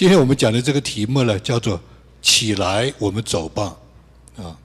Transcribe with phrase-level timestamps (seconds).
[0.00, 1.78] 今天我们讲的这个题目呢，叫做
[2.22, 3.76] “起来，我们走吧”，
[4.34, 4.56] 啊。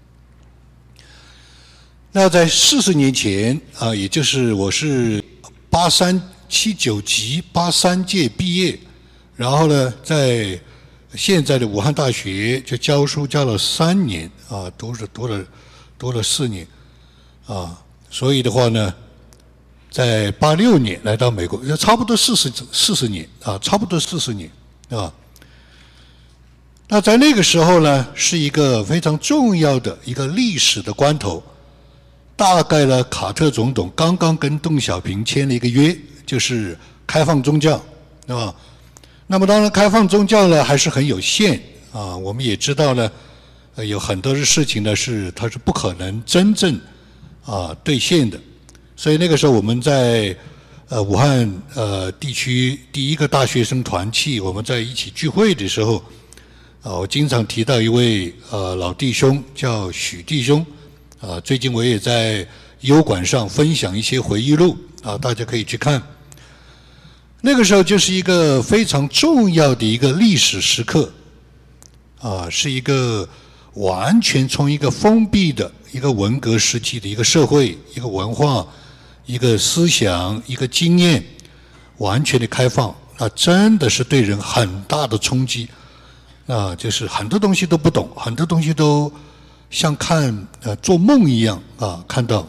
[2.13, 5.21] 那在四十年前啊，也就是我是
[5.69, 8.79] 八三七九级八三届毕业，
[9.35, 10.57] 然后呢，在
[11.15, 15.45] 现在的武汉大学就教书教了三年啊，读了读了
[15.99, 16.65] 读了四年
[17.45, 17.77] 啊，
[18.09, 18.95] 所以的话呢，
[19.91, 24.49] 在八六年来到美国，差不多四十四十年啊，差不多四十年
[24.87, 25.13] 啊。
[26.87, 31.41] 那在那个时候呢，是一个非常重要的一个历史的关头。
[32.35, 37.81] 大概呢，卡特总统刚刚跟邓小平签了一个约，就是开放宗教，
[38.27, 38.53] 对吧？
[39.25, 41.59] 那么当然，开放宗教呢还是很有限
[41.91, 42.15] 啊。
[42.15, 43.11] 我们也知道呢，
[43.77, 46.79] 有很多的事情呢是它是不可能真正
[47.45, 48.39] 啊兑现的。
[48.95, 50.35] 所以那个时候我们在
[50.89, 56.03] 呃武汉呃地区第一个大学生团契，我们在一起聚会的时候，
[56.85, 60.63] 啊，我经常提到一位呃老弟兄叫许弟兄。
[61.19, 62.47] 啊，最近我也在
[62.81, 65.99] 优管上分享一些回忆录啊，大家可以去看。
[67.41, 71.11] 那个时候就是一个非常重要的一个历史时刻，
[72.19, 73.27] 啊，是一个
[73.73, 78.63] 完全从一个封闭的一个文革时期的一个社会、一个文化、
[79.25, 81.25] 一个思想、一个经验，
[81.97, 85.67] 完全的开放，那真的是对人很大的冲击，
[86.47, 89.11] 啊，就是很多东西都不懂，很多东西都。
[89.71, 92.47] 像看呃做梦一样啊，看到。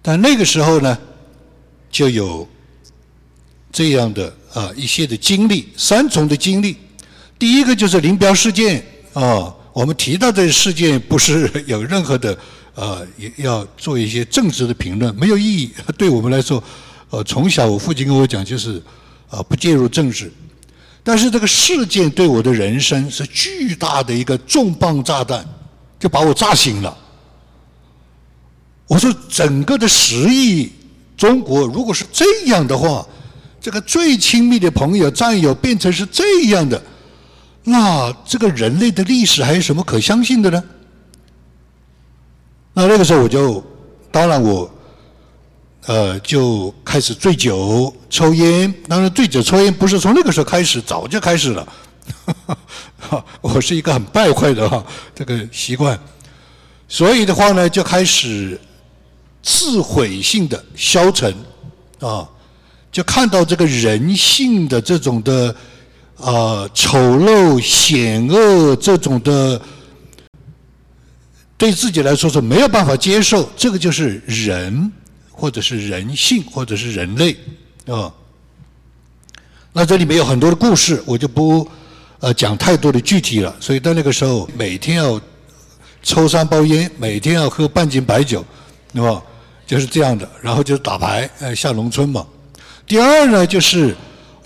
[0.00, 0.98] 但那个时候呢，
[1.90, 2.48] 就有
[3.70, 6.78] 这样的啊一些的经历，三重的经历。
[7.38, 12.36] 第一个就是林彪事件啊，我们提到的事件不是有任何的
[12.74, 15.70] 呃要做一些政治的评论，没有意义。
[15.98, 16.64] 对我们来说，
[17.10, 18.82] 呃，从小我父亲跟我讲就是
[19.28, 20.32] 啊不介入政治。
[21.04, 25.44] 但是这个事件对我的人生是巨大的一个重磅炸弹，
[25.98, 26.96] 就把我炸醒了。
[28.86, 30.70] 我说，整个的十亿
[31.16, 33.04] 中国，如果是这样的话，
[33.60, 36.80] 这个最亲密的朋友、战友变成是这样的，
[37.64, 40.64] 那这个人类的历史还有什么可相信的呢？
[42.74, 43.64] 那那个时候我就，
[44.10, 44.70] 当然我。
[45.86, 48.72] 呃，就开始醉酒、抽烟。
[48.88, 51.66] 当然，醉酒、抽烟不是从那个时候开始，早就开始了。
[53.40, 55.98] 我是一个很败坏的哈这个习惯，
[56.86, 58.60] 所以的话呢，就开始
[59.42, 61.34] 自毁性的消沉
[61.98, 62.28] 啊，
[62.92, 65.54] 就看到这个人性的这种的
[66.16, 69.60] 啊丑陋、险恶这种的，
[71.56, 73.50] 对自己来说是没有办法接受。
[73.56, 74.92] 这个就是人。
[75.42, 77.36] 或者是人性，或者是人类，
[77.88, 78.12] 啊，
[79.72, 81.68] 那这里面有很多的故事，我就不
[82.20, 83.52] 呃讲太多的具体了。
[83.58, 85.20] 所以到那个时候，每天要
[86.00, 88.44] 抽三包烟，每天要喝半斤白酒，
[88.94, 89.20] 对吧？
[89.66, 90.30] 就是这样的。
[90.40, 92.24] 然后就是打牌，呃，下农村嘛。
[92.86, 93.96] 第二呢，就是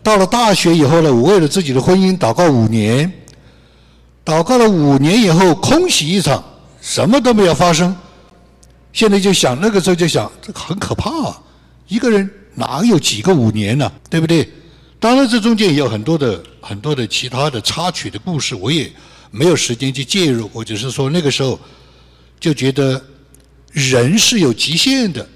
[0.02, 3.12] 到了大学以后呢，我为了自己的婚姻祷告五年，
[4.24, 6.42] 祷告了五年以后，空袭一场，
[6.80, 7.94] 什么都没有发生。
[8.96, 11.38] 现在就想那个时候就想，这很可怕啊！
[11.86, 13.92] 一个人哪有几个五年呢？
[14.08, 14.48] 对不对？
[14.98, 18.90] 当然，这中间也有很多的很多的其他的插曲的故事，我也
[19.30, 20.48] 没有时间去介入。
[20.50, 21.60] 我只是说，那个时候
[22.40, 23.04] 就觉得
[23.70, 25.28] 人是有极限的，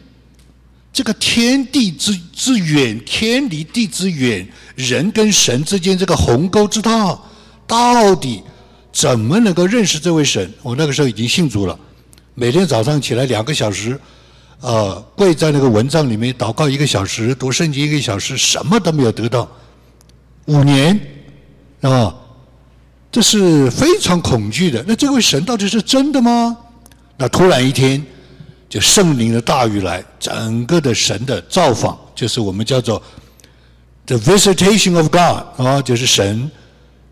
[0.91, 7.20] 这个天地之之远，天离地之远，人跟神之间这个鸿沟之大，
[7.66, 8.43] 到底
[8.91, 10.50] 怎么能够认识这位神？
[10.62, 11.78] 我那个时候已经信主了。
[12.41, 14.01] 每天早上起来两个小时，
[14.62, 19.47] 呃，跪在那个蚊帐里面祷告一个小时，读圣经一个小时，什么都没有得到。
[20.47, 20.99] 五年，
[21.83, 22.15] 啊，
[23.12, 24.83] 这是非常恐惧的。
[24.89, 26.56] 那这位神到底是真的吗？
[27.19, 28.03] 那突然一天，
[28.71, 33.03] 就圣灵的大雨来，整个的神的造访，就是我们叫做
[34.06, 36.50] the visitation of God 啊，就是神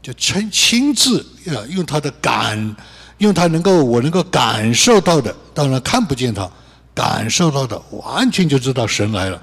[0.00, 2.74] 就亲亲自要用他的感。
[3.18, 6.48] 用他能够我能够感受到的，当然看不见他，
[6.94, 9.42] 感受到的完全就知道神来了。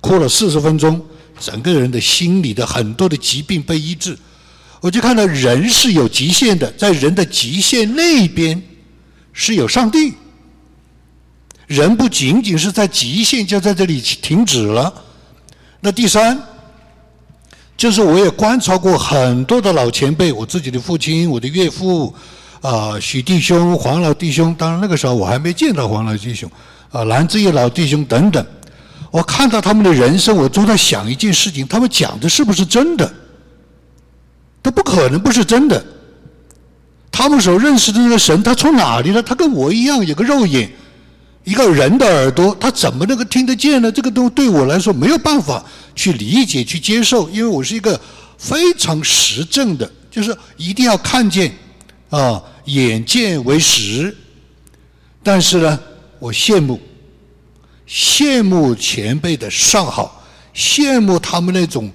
[0.00, 1.00] 哭了四十分钟，
[1.38, 4.16] 整个人的心里的很多的疾病被医治。
[4.80, 8.62] 我就看到人是有极限的，在人的极限那边
[9.32, 10.14] 是有上帝。
[11.66, 14.92] 人不仅仅是在极限就在这里停止了。
[15.80, 16.38] 那第三，
[17.76, 22.14] 就是我也观察过很多的老前辈，我自己的父亲，我的岳父。
[22.60, 26.50] 啊，许弟兄、黄老弟兄，当然那个时候我还没见到黄老弟兄，
[26.90, 28.44] 啊，蓝志业老弟兄等等，
[29.10, 33.10] 我看到他们的人生，我都在想一件事情：他们讲的是不是真的？
[34.62, 35.82] 他不可能不是真的。
[37.10, 39.22] 他们所认识的那个神，他从哪里呢？
[39.22, 40.70] 他跟我一样有个肉眼，
[41.44, 43.90] 一个人的耳朵，他怎么能够听得见呢？
[43.90, 45.64] 这个都对我来说没有办法
[45.94, 47.98] 去理解、去接受，因为我是一个
[48.38, 51.52] 非常实证的，就是一定要看见，
[52.10, 54.16] 啊，眼见为实。
[55.22, 55.80] 但是呢，
[56.18, 56.80] 我羡慕，
[57.88, 60.24] 羡慕前辈的上好，
[60.54, 61.90] 羡慕他们那种。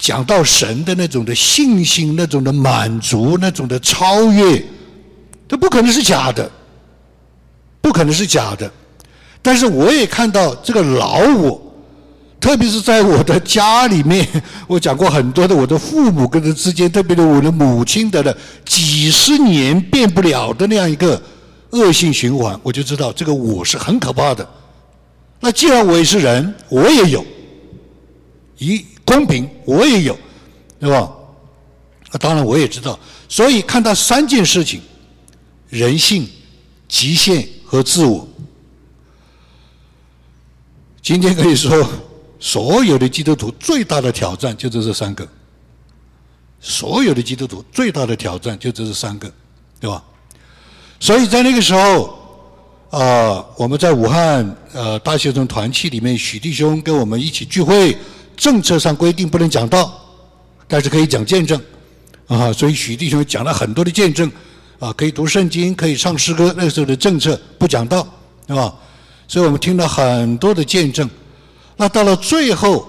[0.00, 4.64] 讲到神的那种的信心，那种的满足，那种的超越，
[5.48, 6.48] 这不可能是假的，
[7.80, 8.72] 不可能是假的。
[9.42, 11.67] 但是我也看到这个老我，
[12.40, 14.26] 特别是在我的家里面，
[14.66, 21.20] 我讲过很多的我的父母跟他之间，特别是我的母亲的的几十年变不了的那样一个
[21.70, 24.48] 恶性循环，我就知道这个我是很可怕的。
[25.40, 27.24] 那既然我也是人，我也有
[28.58, 28.84] 一。
[29.08, 30.14] 公平，我也有，
[30.78, 31.10] 对吧？
[32.12, 33.00] 那当然我也知道。
[33.26, 34.82] 所以看到三件事情：
[35.70, 36.28] 人性、
[36.86, 38.28] 极限和自我。
[41.00, 41.88] 今天可以说，
[42.38, 45.26] 所有的基督徒最大的挑战就是这三个。
[46.60, 49.30] 所有的基督徒最大的挑战就这三个，
[49.78, 50.02] 对吧？
[50.98, 52.18] 所以在那个时候，
[52.90, 57.96] 啊，我们在武汉呃大学生团契里面，许弟兄跟我们一起聚会。
[58.36, 60.00] 政策上规定不能讲道，
[60.68, 61.60] 但是可以讲见证，
[62.28, 64.30] 啊，所以许弟兄讲了很多的见证，
[64.78, 66.54] 啊，可以读圣经，可以唱诗歌。
[66.56, 68.06] 那个时候的政策不讲道，
[68.46, 68.72] 对吧？
[69.26, 71.08] 所以我们听了很多的见证。
[71.78, 72.86] 那到了最后，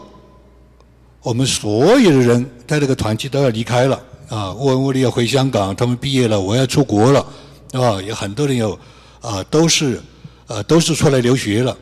[1.21, 7.25] 我们所有的人在这个团契都要离开了，啊，沃恩沃利要回香港，他们毕业了，我要出国了，
[7.71, 8.77] 啊，有很多人有，
[9.21, 10.01] 啊，都是，
[10.47, 11.77] 呃，都是出来留学了。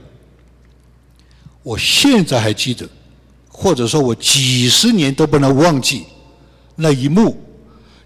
[1.63, 2.88] 我现在还记得。
[3.60, 6.06] 或者说我几十年都不能忘记
[6.75, 7.36] 那一幕，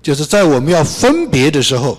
[0.02, 1.98] 就是在我们要分别的时候，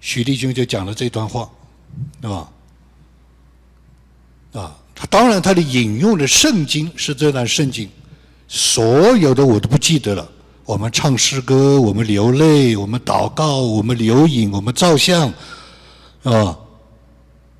[0.00, 1.48] 许立军就讲了这段话，
[2.20, 2.50] 对吧？
[4.52, 7.88] 啊，他当然他的引用的圣经是这段圣经，
[8.48, 10.28] 所有的我都不记得了。
[10.64, 15.32] 我们唱诗歌，我们流泪，我们祷告，我们留影，我们照相，
[16.22, 16.58] 啊。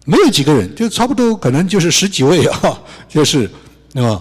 [0.04, 3.48] 没有几个人，就差不多可能就是十几位啊， 就是
[3.94, 4.20] 啊？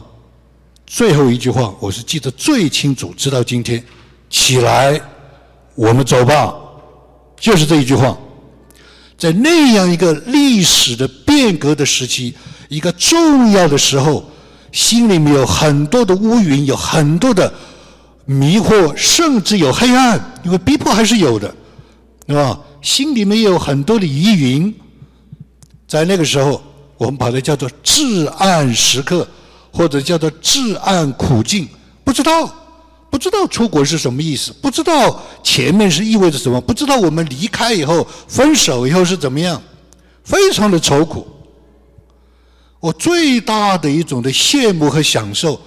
[0.86, 3.84] 最后一句话我是记得最清楚，直到今天，
[4.30, 5.02] 起来，
[5.74, 6.54] 我们走吧，
[7.40, 8.16] 就是这一句话。
[9.18, 12.34] 在那样一个历史的变革的时期，
[12.72, 14.24] 一个重要的时候，
[14.72, 17.54] 心里面有很多的乌云，有很多的
[18.24, 21.54] 迷惑，甚至有黑暗，因为逼迫还是有的，
[22.26, 22.58] 对吧？
[22.82, 24.74] 心里面有很多的疑云。
[25.86, 26.64] 在那个时候，
[26.98, 29.28] 我们把它叫做至暗时刻，
[29.74, 31.68] 或者叫做至暗苦境。
[32.06, 32.50] 不知道，
[33.10, 39.62] 不知道出国是什么意思，不知道前面是意味着什么，不知道我们离开以后、分手以后是怎么样，
[40.24, 41.28] 非常的愁苦。
[42.82, 45.62] 我最大的一种的羡慕和享受，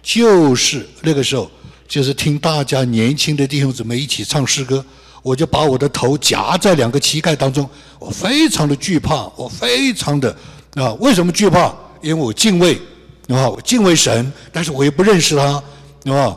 [0.00, 1.50] 就是那个时候，
[1.88, 4.82] 就是听大家年轻的弟兄姊妹一起唱诗歌。
[5.22, 7.68] 我就把我的头夹在两个膝盖当中，
[7.98, 10.34] 我非常的惧怕，我非常的
[10.76, 11.74] 啊，为什么惧怕？
[12.00, 12.80] 因为我敬畏，
[13.28, 15.62] 啊，我敬畏神，但是我又不认识他，
[16.10, 16.34] 啊，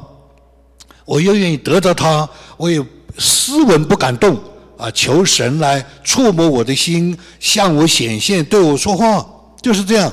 [1.05, 2.83] 我又愿意得到他，我也
[3.17, 4.37] 斯文不敢动，
[4.77, 9.25] 啊，求神来触摸我的心，向我显现，对我说话，
[9.61, 10.11] 就是这样，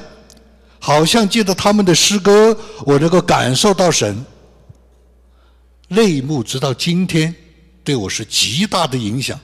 [0.80, 4.25] 好像借着他们的诗歌，我能够感受到神，
[5.88, 7.32] 泪目直到今天。
[7.82, 9.40] 对我是极大的影响，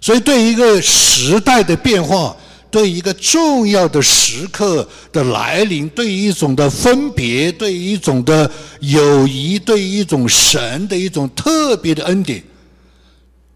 [0.00, 2.36] 所以对一个时代的变化，
[2.72, 8.50] 对一个重要的时刻的来临，对一种的分别，对一种的
[8.80, 12.42] 友谊，对一种神的一种特别的恩典，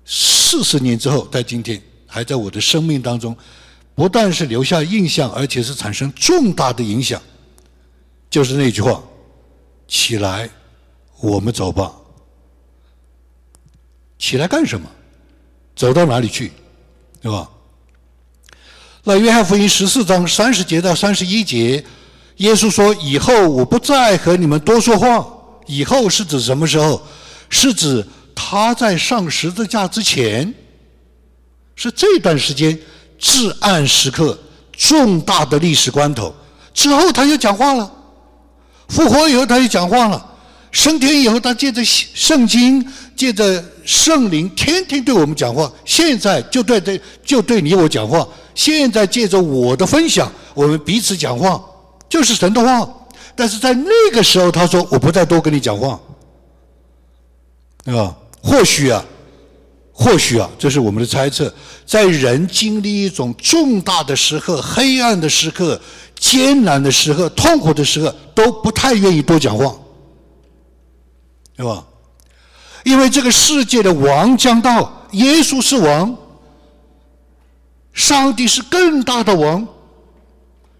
[0.04, 3.36] 四十年之后，在今天还在我的生命当中，
[3.96, 7.20] 不但是留下印象，而且是产生重大的影响，
[8.30, 9.02] 就是那句话：
[9.88, 10.48] 起来，
[11.18, 11.92] 我们走吧。
[14.18, 14.88] 起来干什么？
[15.74, 16.52] 走到哪里去？
[17.20, 17.50] 对吧？
[19.02, 21.82] 那约翰福音十四章三十节到三十一节，
[22.36, 25.26] 耶稣说：“以后我不再和你们多说话。”
[25.66, 27.00] 以后是指什么时候？
[27.48, 30.52] 是指他在上十字架之前，
[31.74, 32.78] 是这段时间
[33.18, 34.38] 至暗时刻、
[34.72, 36.34] 重大的历史关头。
[36.74, 37.90] 之后他又讲话了，
[38.88, 40.32] 复活以后他又讲话了。
[40.72, 45.72] 升天以后，他借着圣经，借着圣灵，天天对我们讲话。
[45.86, 48.26] 现在就对对，就对你我讲话。
[48.54, 51.62] 现在借着我的分享，我们彼此讲话，
[52.10, 52.86] 就是神的话。
[53.34, 55.98] 但是在那个时候，他说：“我不再多跟你讲话。”
[57.86, 58.14] 啊？
[58.42, 59.02] 或许啊，
[59.98, 61.52] 或许啊，这是我们的猜测。
[61.86, 65.80] 在人经历一种重大的时刻、黑暗的时刻、
[66.14, 69.74] 艰难的时刻、痛苦的时刻，都不太愿意多讲话，
[71.56, 71.82] 对吧？
[72.84, 76.14] 因为这个世界的王将到，耶稣是王，
[77.94, 79.66] 上帝是更大的王。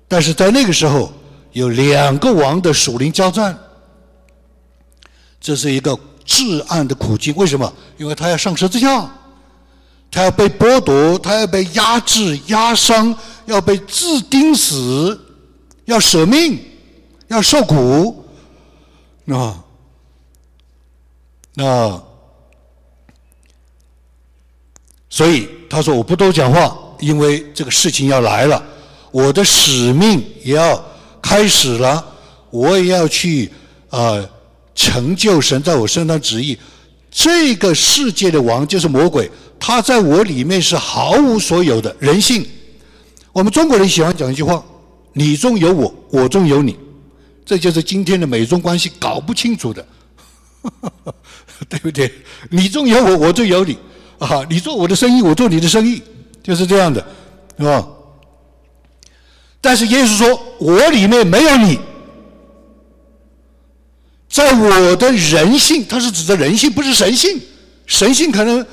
[0.06, 1.10] 但是在那个时候，
[1.52, 3.58] 有两个王的属灵交战，
[5.40, 5.98] 这是一个。
[6.26, 7.72] 至暗的苦境，为什么？
[7.96, 9.08] 因为他要上十字架，
[10.10, 13.16] 他要被剥夺，他要被压制、压伤，
[13.46, 15.18] 要被自钉死，
[15.84, 16.60] 要舍命，
[17.28, 18.24] 要受苦。
[19.24, 19.54] 那
[21.54, 22.02] 那，
[25.08, 28.62] 所以他说：“我不多讲话，因为这个事情要来了，
[29.10, 30.84] 我的使命也要
[31.22, 32.04] 开始了，
[32.50, 33.50] 我也要去
[33.90, 34.28] 啊。”
[34.76, 36.56] 成就神在我身上旨意，
[37.10, 39.28] 这个世界的王就是魔鬼，
[39.58, 42.46] 他在我里面是毫无所有的人性。
[43.32, 44.62] 我们中国人喜欢讲一句话
[45.14, 46.76] ：“你中有我，我中有你。”
[47.44, 49.86] 这就是今天的美中关系搞不清楚的，
[51.68, 52.12] 对不对？
[52.50, 53.78] 你中有我，我中有你
[54.18, 54.44] 啊！
[54.50, 56.02] 你做我的生意，我做你的生意，
[56.42, 57.04] 就是这样的，
[57.56, 57.86] 是吧？
[59.60, 61.78] 但是耶稣说：“我里面没有你。”
[64.36, 67.40] 在我的人性，它是指的人性，不是神性。
[67.86, 68.66] 神性可能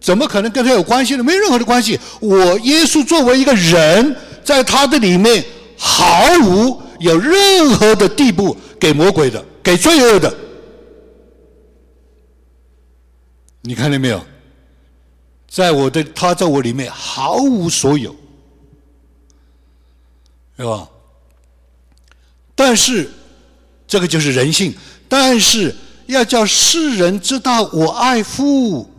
[0.00, 1.22] 怎么可能跟他有关系呢？
[1.22, 1.96] 没有任何的关系。
[2.18, 5.44] 我耶稣作为一个人，在他的里面
[5.78, 10.36] 毫无有任何的地步给魔鬼的，给罪恶的。
[13.60, 14.20] 你看见没有？
[15.48, 18.16] 在我的他在我里面毫无所有，
[20.56, 20.88] 是吧？
[22.56, 23.08] 但是
[23.86, 24.74] 这个就是人性。
[25.16, 25.72] 但是
[26.06, 28.90] 要叫世人知道我爱父，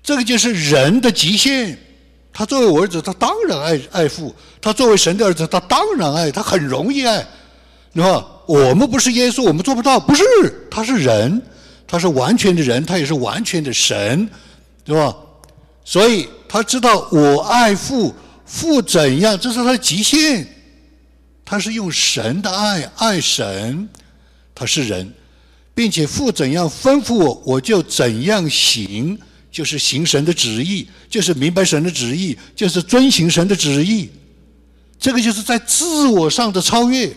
[0.00, 1.76] 这个就是人的极限。
[2.32, 7.26] 他作为我儿子，他当然爱爱父；他作为神的儿子，他当然爱，他很容易爱，
[7.92, 8.24] 对吧？
[8.46, 9.98] 我们不是耶稣，我们做不到。
[9.98, 10.22] 不是，
[10.70, 11.42] 他是人，
[11.84, 14.30] 他是完全的人，他也是完全的神，
[14.84, 15.12] 对吧？
[15.84, 20.46] 所以他知道我爱父，父怎样，这是他的极限。
[21.48, 23.88] 他是用神的爱爱神，
[24.52, 25.14] 他是人，
[25.72, 29.16] 并且父怎样吩咐我，我就怎样行，
[29.52, 34.10] 就是行神的旨意，就是明白神的旨意，就是遵行神的旨意。
[34.98, 37.14] 这个就是在自我上的超越，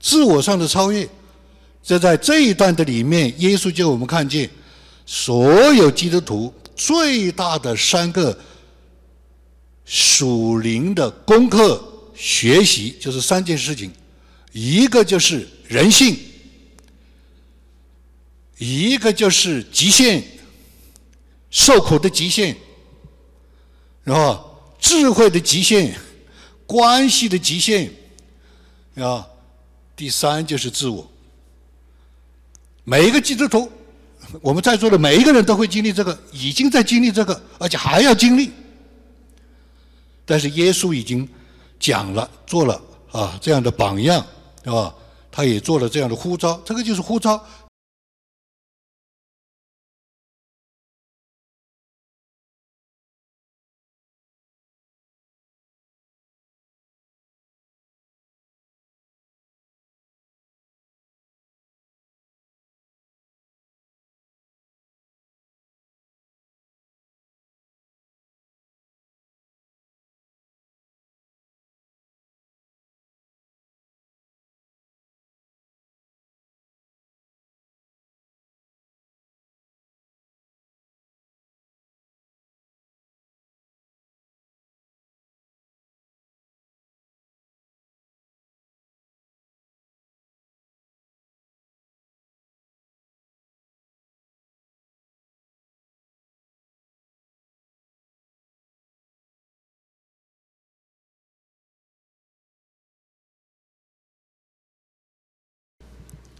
[0.00, 1.06] 自我上的超越。
[1.82, 4.48] 这在这一段的里面，耶稣就我们看见，
[5.04, 8.34] 所有基督徒最大的三个
[9.84, 11.90] 属灵的功课。
[12.14, 13.92] 学习就是三件事情，
[14.52, 16.16] 一个就是人性，
[18.56, 20.22] 一个就是极限，
[21.50, 22.54] 受苦的极限，
[24.04, 25.92] 然后智慧的极限，
[26.66, 27.90] 关系的极限，
[28.94, 29.26] 啊，
[29.96, 31.10] 第三就是自我。
[32.84, 33.70] 每一个基督徒，
[34.40, 38.52] 我们在座的每一个人都会经历这个，已经在经历这个，而且还要经历。
[40.24, 41.28] 但是耶稣已经。
[41.84, 42.80] 讲了，做了
[43.12, 44.24] 啊，这样的榜样，
[44.62, 44.94] 对吧？
[45.30, 47.38] 他也做了这样的呼召，这个就是呼召。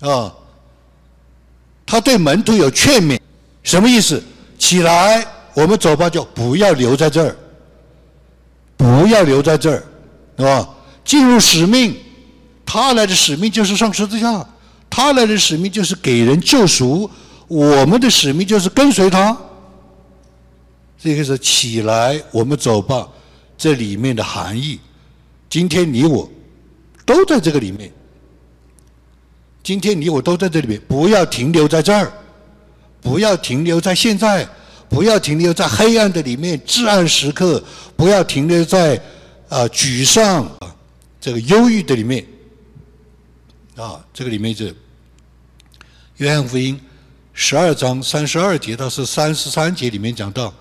[0.09, 0.33] 啊，
[1.87, 3.19] 他对门徒有劝勉，
[3.63, 4.23] 什么意思？
[4.59, 7.37] 起来，我们走吧，就不要留在这儿，
[8.77, 9.83] 不要留在这儿，
[10.37, 10.69] 是吧？
[11.05, 11.97] 进入使命，
[12.65, 14.47] 他来的使命就是上十字架，
[14.89, 17.11] 他来的使命就是给人救赎，
[17.49, 19.37] 我们的使命就是跟随他。
[20.99, 23.09] 这个是起来，我们走吧，
[23.59, 24.79] 这里面的含义。
[25.51, 26.31] 今天你我
[27.05, 27.93] 都在这个里面。
[29.65, 32.13] 今天你我都在这里面，不要停留在这儿，
[33.01, 34.47] 不要停留在现在，
[34.91, 37.65] 不要停留在黑暗的里面至暗时刻，
[37.97, 38.95] 不要停留在
[39.49, 40.77] 啊沮丧啊
[41.19, 42.25] 这个忧郁的里面。
[43.75, 44.73] 啊，这个里面是
[46.19, 46.79] 约翰福音
[47.33, 50.53] 十二章三十二节到是三十三节里面讲到，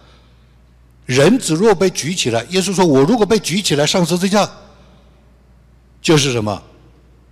[1.06, 4.50] 人子若被举起来，耶稣说：“我如果被举起来上十字架，
[6.02, 6.64] 就是什么？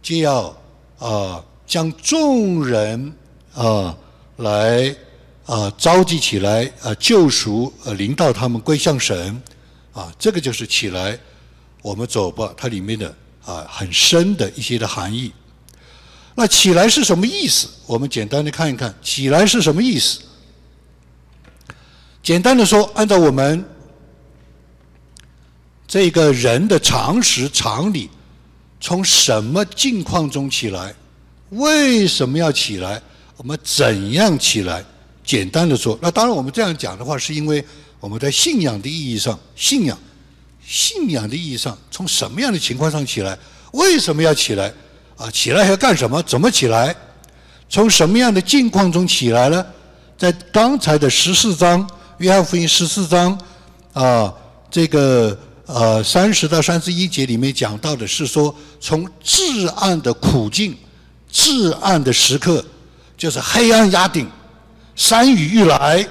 [0.03, 0.55] 就要
[0.99, 3.13] 啊将众人
[3.53, 3.97] 啊
[4.35, 4.93] 来
[5.45, 9.41] 啊召集起来啊救赎呃领导他们归向神
[9.93, 11.17] 啊，这个就是起来，
[11.81, 12.53] 我们走吧。
[12.57, 15.31] 它里面的啊很深的一些的含义。”
[16.35, 17.69] 那起来是什么意思？
[17.85, 20.19] 我们简单的看一看，起来是什么意思？
[22.21, 23.63] 简单的说，按照我们
[25.87, 28.09] 这个人的常识常理，
[28.81, 30.93] 从什么境况中起来？
[31.51, 33.01] 为什么要起来？
[33.37, 34.83] 我们怎样起来？
[35.23, 37.63] 简单的说，那当然我们这样讲的话，是因为
[37.99, 39.97] 我们在信仰的意义上，信仰
[40.65, 43.37] 信仰的意义上，从什么样的情况上起来？
[43.73, 44.73] 为什么要起来？
[45.15, 46.21] 啊，起来要干什么？
[46.23, 46.95] 怎么起来？
[47.69, 49.65] 从什么样的境况中起来呢？
[50.17, 53.37] 在刚才的十四章，约翰福音十四章，
[53.93, 54.33] 啊，
[54.69, 60.75] 这个呃三十到三十一节里面讲到的是说，从至暗的苦境、
[61.31, 62.63] 至暗的时刻，
[63.17, 64.29] 就是黑暗压顶、
[64.95, 66.05] 山雨欲来、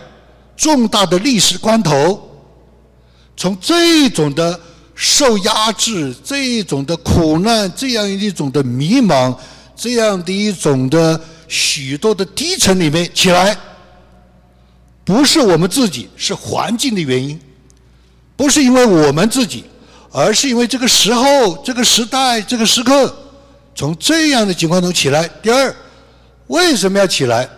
[0.57, 2.29] 重大的历史关头，
[3.37, 4.59] 从这种的。
[5.03, 9.35] 受压制这种的苦难，这样一种的迷茫，
[9.75, 13.57] 这样的一种的许多的低层里面起来，
[15.03, 17.41] 不是我们自己，是环境的原因，
[18.37, 19.65] 不是因为我们自己，
[20.13, 23.30] 而是因为这个时候、这个时代、这个时刻，
[23.75, 25.29] 从这样的情况中起来。
[25.43, 25.75] 第二，
[26.49, 27.49] 为什么要起来？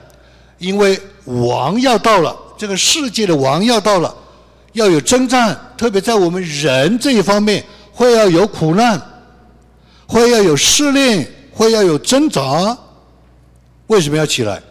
[0.59, 4.15] 因为王要到了，这个世界的王要到了。
[4.75, 8.99] 要有征战，特别在我们人这一方面，会要有苦难，
[10.07, 12.77] 会要有试炼，会要有挣扎。
[13.89, 14.63] 为什么要起来？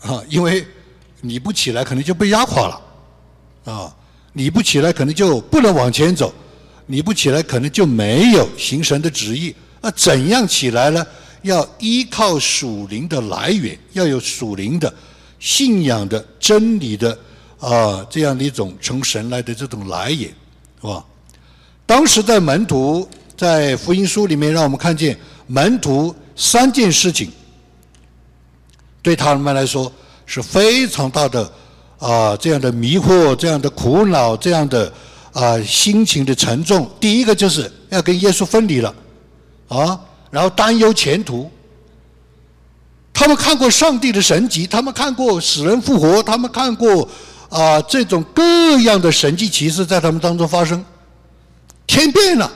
[0.00, 0.66] 啊，因为
[1.20, 2.80] 你不起来，可能就被压垮了。
[3.70, 3.94] 啊，
[4.32, 6.32] 你不起来，可能就不能往前走；
[6.86, 9.54] 你不起来，可能就没有形神的旨意。
[9.80, 11.06] 那怎样起来呢？
[11.42, 14.92] 要依靠属灵的来源，要有属灵的
[15.38, 17.16] 信仰的真理的。
[17.60, 20.30] 啊，这样的一种从神来的这种来源，
[20.80, 21.04] 是吧？
[21.84, 27.32] 当时在门徒在福音书里面，让我们看见门徒三件事情，
[29.02, 29.92] 对他们来说
[30.24, 31.52] 是非常大的
[31.98, 34.92] 啊，这样的迷惑，这样的苦恼，这样的
[35.32, 36.88] 啊心情的沉重。
[37.00, 38.94] 第一个就是要跟耶稣分离了，
[39.68, 40.00] 啊，
[40.30, 41.50] 然后担忧前途。
[43.12, 47.08] 他们看过上帝的神迹，他们看过死人复活，他们看过。
[47.50, 48.42] 啊，这种各
[48.80, 50.84] 样的神迹奇事在他们当中发生，
[51.86, 52.52] 天变了，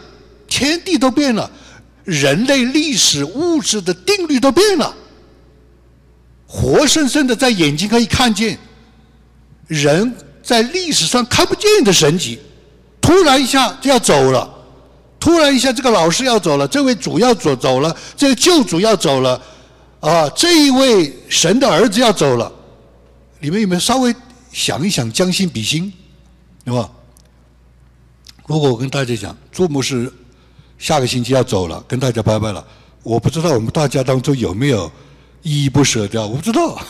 [0.46, 1.50] 天地都变了，
[2.04, 4.94] 人类历史物质的定律都变了，
[6.46, 8.58] 活生生的在眼睛可以看见，
[9.66, 12.38] 人在历史上看不见的神迹，
[13.00, 14.46] 突然一下就要走了，
[15.22, 19.40] 突然一下这个老师要走了，这位主要走走了，这个救主要走了，
[20.00, 22.50] 啊，这一位神的儿子要走了，
[23.38, 24.12] 你们有没有稍微？
[24.50, 25.92] 想一想，将心比心，
[26.64, 26.90] 对吧？
[28.46, 30.12] 如果我跟大家讲，朱牧师
[30.76, 32.66] 下个星期要走了，跟大家拜拜了，
[33.04, 34.90] 我不知道我们大家当中有没有
[35.42, 36.82] 依依不舍掉，我不知道，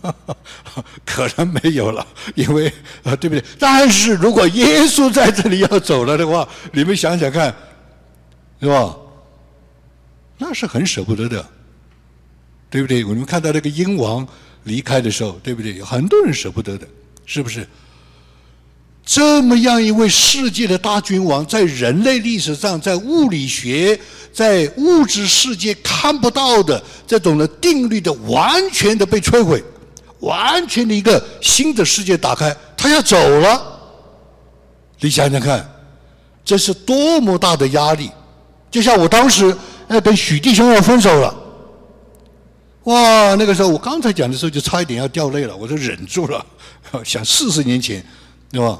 [1.04, 2.72] 可能没有了，因为
[3.04, 3.44] 啊，对不对？
[3.58, 7.54] 但是如果耶稣在这里要走了的话，你们想想看，
[8.60, 8.96] 是吧？
[10.38, 11.46] 那是很舍不得的，
[12.70, 13.04] 对不对？
[13.04, 14.26] 我们看到那个英王。
[14.64, 15.76] 离开的时候，对不对？
[15.76, 16.84] 有很多人舍不得的，
[17.24, 17.64] 是不是？
[19.04, 23.96] 这么样一位世界的大君王，在人类历史上，在物理学，
[24.32, 29.62] 在物质世界看不到的这种的定律的完全的被摧毁，
[30.18, 33.80] 完全的一个新的世界打开，他要走了。
[34.98, 35.64] 你想想看，
[36.44, 38.10] 这是多么大的压力！
[38.76, 39.56] 就像我当时
[39.88, 41.34] 要跟许弟兄要分手了。
[42.84, 46.44] 哇，那个时候我刚才讲的时候就差一点要掉泪了，我都忍住了。
[47.02, 48.04] 想四十年前，
[48.52, 48.78] 对吧？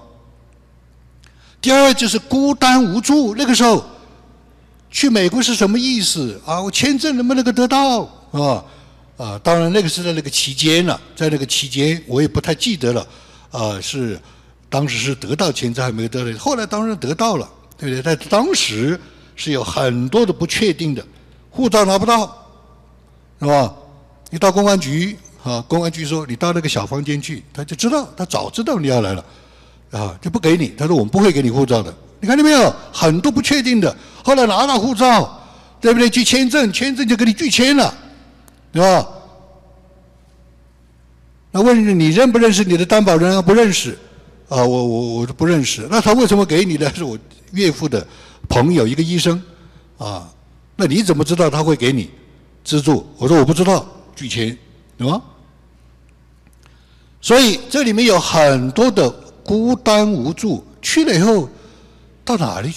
[1.62, 3.82] 第二就是孤单无助，那个时候
[4.90, 6.60] 去美国是什么意思啊？
[6.60, 8.62] 我签证能不能够得到啊？
[9.16, 13.06] 啊，当然那个是在那个期间了，在那个期间我也不太记得了。
[13.50, 14.20] 啊，是
[14.68, 18.02] 当时是得到签证还没有得到，后来当然得到了，对不对？
[18.02, 19.00] 在当时
[19.36, 21.06] 是有很多的不确定的，
[21.50, 22.36] 护照拿不到，
[23.38, 23.72] 是吧？
[24.30, 29.24] 你到公安局啊，公安局说你到那个小房间去，他就知道，他早知道你要来了，
[29.92, 30.74] 啊，就不给你。
[30.76, 31.94] 他说我们不会给你护照的。
[32.18, 32.74] 你看见没有？
[32.92, 33.94] 很多不确定的。
[34.24, 35.40] 后来拿到护照，
[35.80, 36.10] 对不对？
[36.10, 37.94] 去签证，签证就给你拒签了，
[38.72, 39.06] 对吧？
[41.52, 43.40] 那问你认不认识你的担保人啊？
[43.40, 43.96] 不认识，
[44.48, 45.86] 啊，我我我不认识。
[45.90, 46.92] 那他为什么给你的？
[46.94, 47.16] 是我
[47.52, 48.04] 岳父的
[48.48, 49.40] 朋友，一个医生，
[49.98, 50.28] 啊，
[50.76, 52.10] 那你怎么知道他会给你
[52.64, 53.06] 资助？
[53.18, 54.56] 我说我不知道，拒签，
[54.96, 55.20] 对吗？
[57.20, 59.10] 所以这里面有很多的
[59.44, 61.48] 孤单无助，去了以后
[62.24, 62.72] 到哪里？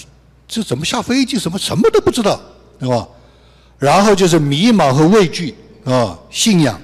[0.48, 1.38] 这怎么下飞机？
[1.38, 2.40] 什么什么都不知道，
[2.80, 3.08] 对吧？
[3.78, 5.56] 然后就是迷茫和畏惧，
[5.86, 6.80] 啊，信仰。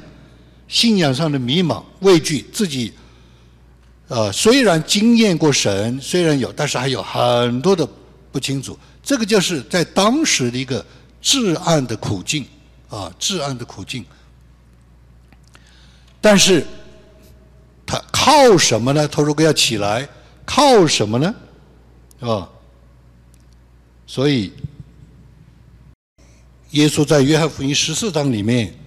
[0.67, 2.91] 信仰上的迷茫、畏惧，自己，
[4.07, 7.87] 呃，虽然经验过神，虽然有，但是还有很多的
[8.35, 8.77] 不清楚。
[9.01, 10.85] 这个就是在当时的一个
[11.21, 12.45] 至暗的苦境，
[12.89, 14.03] 啊，至暗的苦境。
[16.19, 16.67] 但是，
[17.85, 19.07] 他靠什么呢？
[19.07, 20.05] 他如果要起来，
[20.43, 21.33] 靠什么呢？
[22.19, 22.49] 啊，
[24.05, 24.51] 所以，
[26.71, 28.77] 耶稣在约翰福音十四章里面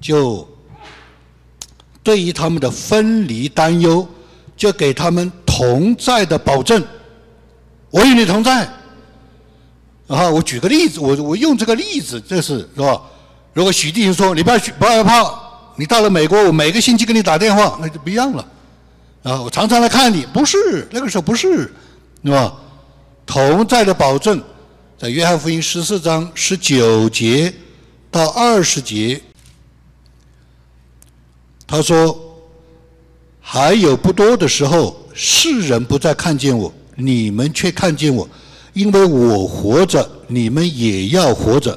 [0.00, 0.48] 就。
[2.00, 4.08] 对于他们的分离担忧，
[4.56, 6.82] 就给他们同在的保证。
[7.90, 8.66] 我与你同在。
[10.08, 13.00] 然后我举个例子，我我用这个例子，这是是吧？
[13.52, 15.32] 如果许地行说你不要不要怕，
[15.76, 18.44] 你到了美国，我每个星期给你打电话，那就不一样了。
[19.22, 21.70] 啊，我常常来看你，不是那个时候不是，
[22.24, 22.54] 是吧？
[23.26, 24.42] 同在的保证，
[24.96, 27.52] 在约翰福音十四章十九节
[28.10, 29.20] 到二十节。
[31.66, 32.18] 他说
[33.42, 38.26] ：“还有不多的时候，世人不再看见我，你们却看见我，
[38.78, 41.76] 因为我活着，你们也要活着。”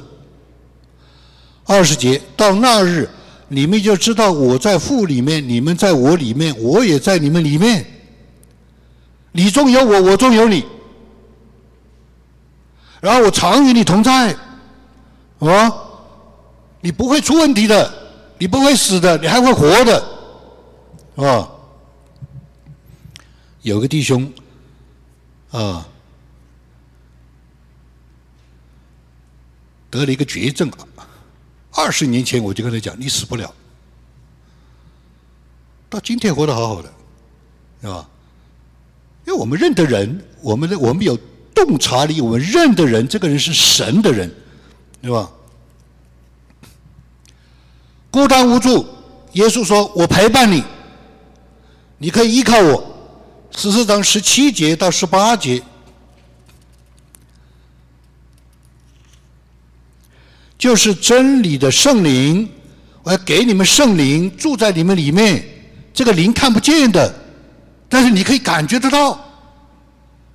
[1.66, 3.08] 二十节到那日，
[3.48, 7.84] 你们就知道我在父里面，你们在我里面，我也在你们里面。
[9.32, 10.64] 你中有我，我中有你，
[13.00, 14.36] 然后我常与你同在，
[15.40, 15.74] 啊，
[16.80, 18.00] 你不会出问题的。
[18.38, 20.04] 你不会死的，你还会活的，
[21.14, 21.48] 啊！
[23.62, 24.28] 有个弟兄，
[25.52, 25.86] 啊，
[29.92, 30.72] 得了一个绝症，
[31.70, 33.52] 二十年前我就跟他讲，你死不了，
[35.90, 36.90] 到今天活得好好的，
[37.82, 38.08] 是吧？
[39.26, 41.14] 因为我们认得人，我们的我们有
[41.54, 44.34] 洞察力，我们认得人，这个人是神的人，
[45.02, 45.30] 对吧？
[48.10, 48.86] 孤单无助，
[49.32, 50.64] 耶稣说：“我陪伴你，
[51.98, 52.88] 你可以依靠我。”
[53.54, 55.62] 十四章十七节到十八节，
[60.62, 62.48] 就是真理的圣灵，
[63.02, 65.44] 我要给你们圣灵住在你们里面。
[65.92, 67.12] 这个灵看不见的，
[67.88, 69.18] 但是你可以感觉得到，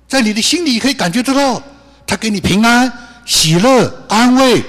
[0.06, 1.62] 在你的心里可以感觉得到，
[2.06, 2.92] 他给你平安、
[3.24, 4.62] 喜乐、安慰，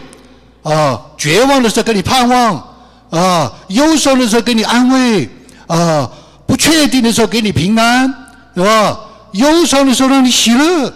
[0.64, 2.66] 啊，绝望的时候给你盼望。
[3.10, 5.28] 啊，忧伤的时候给你安慰，
[5.68, 6.10] 啊，
[6.48, 8.08] 不确定的时候给你平安，
[8.56, 8.98] 是吧？
[9.34, 10.88] 忧伤的时候让你喜乐，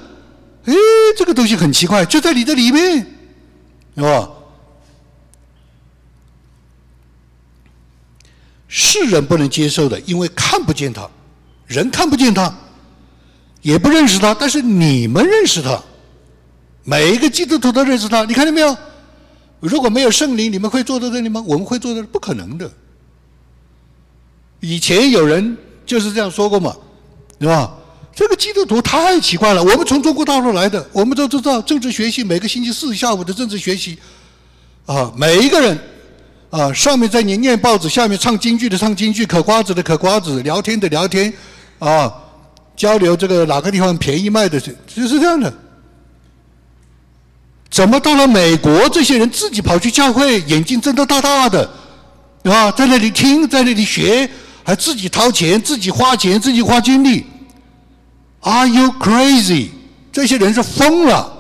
[0.68, 0.74] 哎，
[1.18, 3.06] 这个东西很奇怪，就在你的里面，
[3.98, 4.30] 是吧？
[8.76, 11.08] 世人不能接受的，因为看不见他，
[11.68, 12.52] 人看不见他，
[13.62, 15.80] 也不认识他，但是你们认识他，
[16.84, 18.76] 每一个基督徒都认识他，你看见没有？
[19.60, 21.44] 如果没有圣灵，你们会坐在这里吗？
[21.46, 22.72] 我们会坐在，不可能的。
[24.60, 25.56] 以前有人
[25.86, 26.76] 就是这样说过嘛，
[27.40, 27.78] 是吧？
[28.16, 29.64] 这个基督徒太奇怪了。
[29.64, 34.00] 我们从中国大陆来的，我们都知道政治学习，每个星期四下午的政治学习，
[34.88, 35.78] 啊，每一个人，
[36.54, 41.34] 啊，上面在你念报纸，下面唱京剧的唱京剧，嗑瓜子的嗑瓜子，聊天的聊天，
[41.80, 42.14] 啊，
[42.76, 45.52] 交流这个哪个地方便宜卖的，就是这样的。
[47.72, 51.68] 怎么到了美国，这些人自己跑去教会，眼睛睁得大大的，
[52.44, 54.30] 啊，在那里听，在那里学，
[54.64, 57.26] 还自己掏钱，自己花钱，自己花精力。
[58.42, 59.70] Are you crazy？
[60.12, 61.34] 这些人是疯了。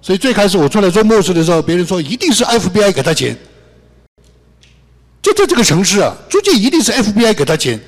[0.00, 3.36] 所以最开始我出来做牧师的时候，别人说一定是 FBI 给他钱。
[5.28, 7.78] 就在这个城市啊，租界一定是 FBI 给他钱，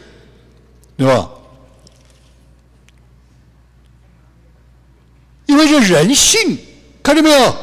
[0.94, 1.30] 对吧？
[5.46, 6.58] 因为这人性。
[7.02, 7.56] 看见没有？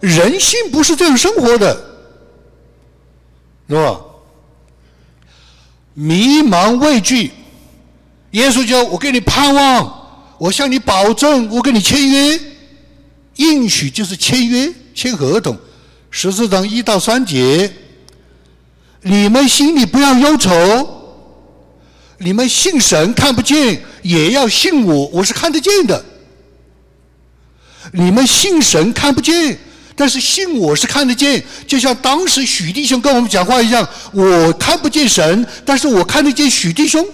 [0.00, 1.74] 人性不是这样生活的，
[3.66, 3.98] 是吧？
[5.94, 7.32] 迷茫畏惧，
[8.32, 12.38] 耶稣叫我给你盼望，我向你保证，我跟你签约，
[13.36, 15.56] 应许就是签约、签合同。
[16.10, 17.72] 十四章一到三节，
[19.06, 20.50] 你们心里不要忧愁，
[22.18, 26.02] 你们信神看不见，也要信我，我是看得见的。
[27.92, 29.58] 你们信神看不见，
[29.94, 37.06] 但是信我是看得见，就像当时许弟兄跟我们讲话一样，我看不见神，但是我看得见许弟兄，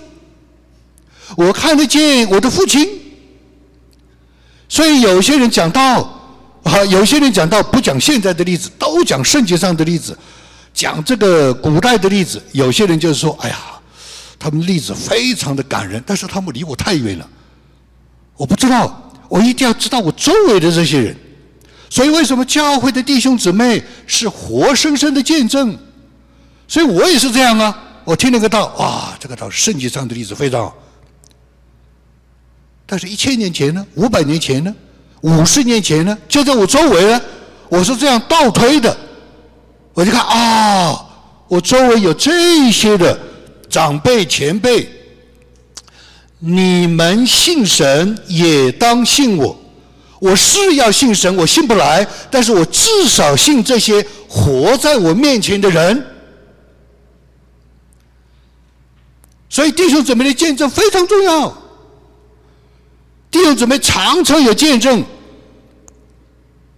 [1.36, 2.88] 我看得见我的父亲。
[4.68, 6.18] 所以有些人讲到。
[6.62, 10.16] 啊，有些人讲到不讲现在的例子，都讲圣经上的例子，
[10.80, 12.42] 讲这个古代的例子。
[12.52, 13.56] 有些人就是说：“哎呀，
[14.38, 17.28] 他们例子非常的感人，但是他们离我太远了，
[18.34, 21.14] 我不知道，我一定要知道我周围的这些人。
[21.90, 25.76] 所以，为什么教会的弟兄姊妹是活生生的见证？
[26.66, 27.78] 所以我也是这样啊！
[28.04, 30.74] 我听了个道，哇，这个道圣经上的例子非常好。
[32.86, 33.86] 但是，一千年前呢？
[33.96, 34.74] 五百年前呢？
[35.20, 37.20] 五十年前呢，就在我周围呢，
[37.68, 38.96] 我是这样倒推的，
[39.92, 41.06] 我就看啊，
[41.48, 43.18] 我周围有这些的
[43.68, 44.88] 长辈前辈，
[46.38, 49.58] 你们信神也当信我，
[50.20, 56.06] 我是要信神，我信不来，但是我至少信这些活在我面前的人，
[59.48, 61.52] 所以弟兄姊妹的见证非常重要。
[63.30, 65.04] 弟兄姊妹常常有见证，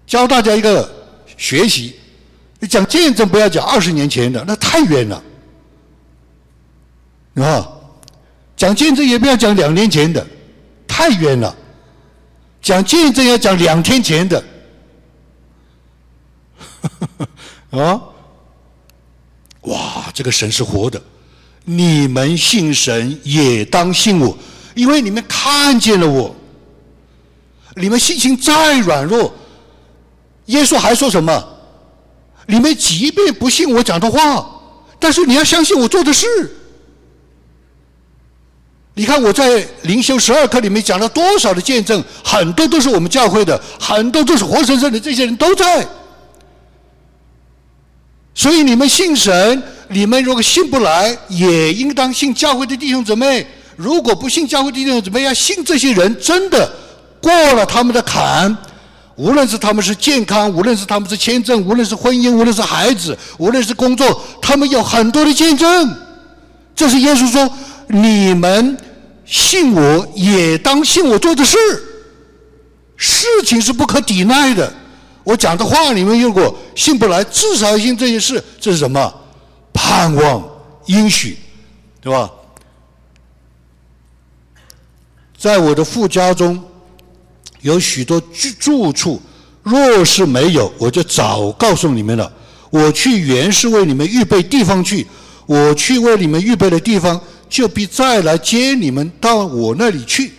[0.07, 0.91] 教大家一个
[1.37, 1.97] 学习。
[2.63, 5.21] 你讲见证不要讲二十年前的，那太远了，
[7.35, 7.69] 啊，
[8.57, 10.25] 讲见证也不要讲两年前的，
[10.87, 11.53] 太远了。
[12.61, 14.45] 讲见证要讲两天前的，
[17.71, 18.01] 啊，
[19.63, 21.03] 哇，这个神是活的，
[21.65, 24.39] 你们信神也当信我，
[24.77, 26.33] 因为你们看见了我。
[27.75, 29.35] 你们心情再软弱，
[30.47, 31.49] 耶稣还说什么？
[32.47, 34.47] 你们即便不信我讲的话，
[34.99, 36.27] 但是你要相信我做的事。
[38.95, 45.87] 你看我在灵修十二课里面讲了多少的见证，很多都是我们教会的，很多都是活生生的，这些人都在。
[48.35, 53.47] 所以你们信神，你们如果信不来，也应当信教会的弟兄姊妹。
[53.77, 56.71] 如果不信教会弟兄姊妹，要信这些人，真的。
[57.23, 58.55] 过了他们的坎，
[59.23, 65.97] 无论是他们是健康，无论是他们是签证，无论是婚姻，无论是孩子，无论是工作，他们有很多的见证。
[66.75, 67.49] 这是耶稣说
[67.87, 68.77] ：“你们
[69.25, 71.57] 信我，也当信我做的事。
[72.97, 74.73] 事情是不可抵赖的。
[75.23, 78.43] 我讲的话，你们如果信不来，至少信这些事。
[78.61, 79.15] 这是什么？
[79.73, 80.43] 盼望、
[80.87, 81.39] 应许，
[82.01, 82.29] 对吧？
[85.39, 86.61] 在我的父家中。”
[87.63, 89.23] 有许多住住处，
[89.63, 92.31] 若是没有，我就早告诉你们了。
[92.71, 95.07] 我去原是为你们预备地方去，
[95.47, 100.33] 我去为你们预备的地方，就必再来接你们到我那里去。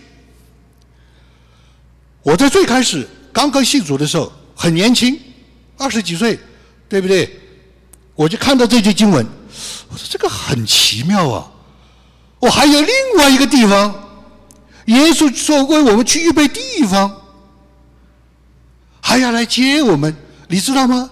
[2.22, 5.18] 我在最开始刚刚信主的时候很年轻，
[5.76, 6.38] 二十几岁，
[6.88, 7.30] 对不对？
[8.14, 9.26] 我就看到这句经文，
[9.88, 11.50] 我说这个很奇妙啊！
[12.38, 14.03] 我还有另外一个地方。
[14.86, 17.10] 耶稣说：“为我们去预备地方，
[19.00, 20.14] 还要来接我们，
[20.48, 21.10] 你知道吗？”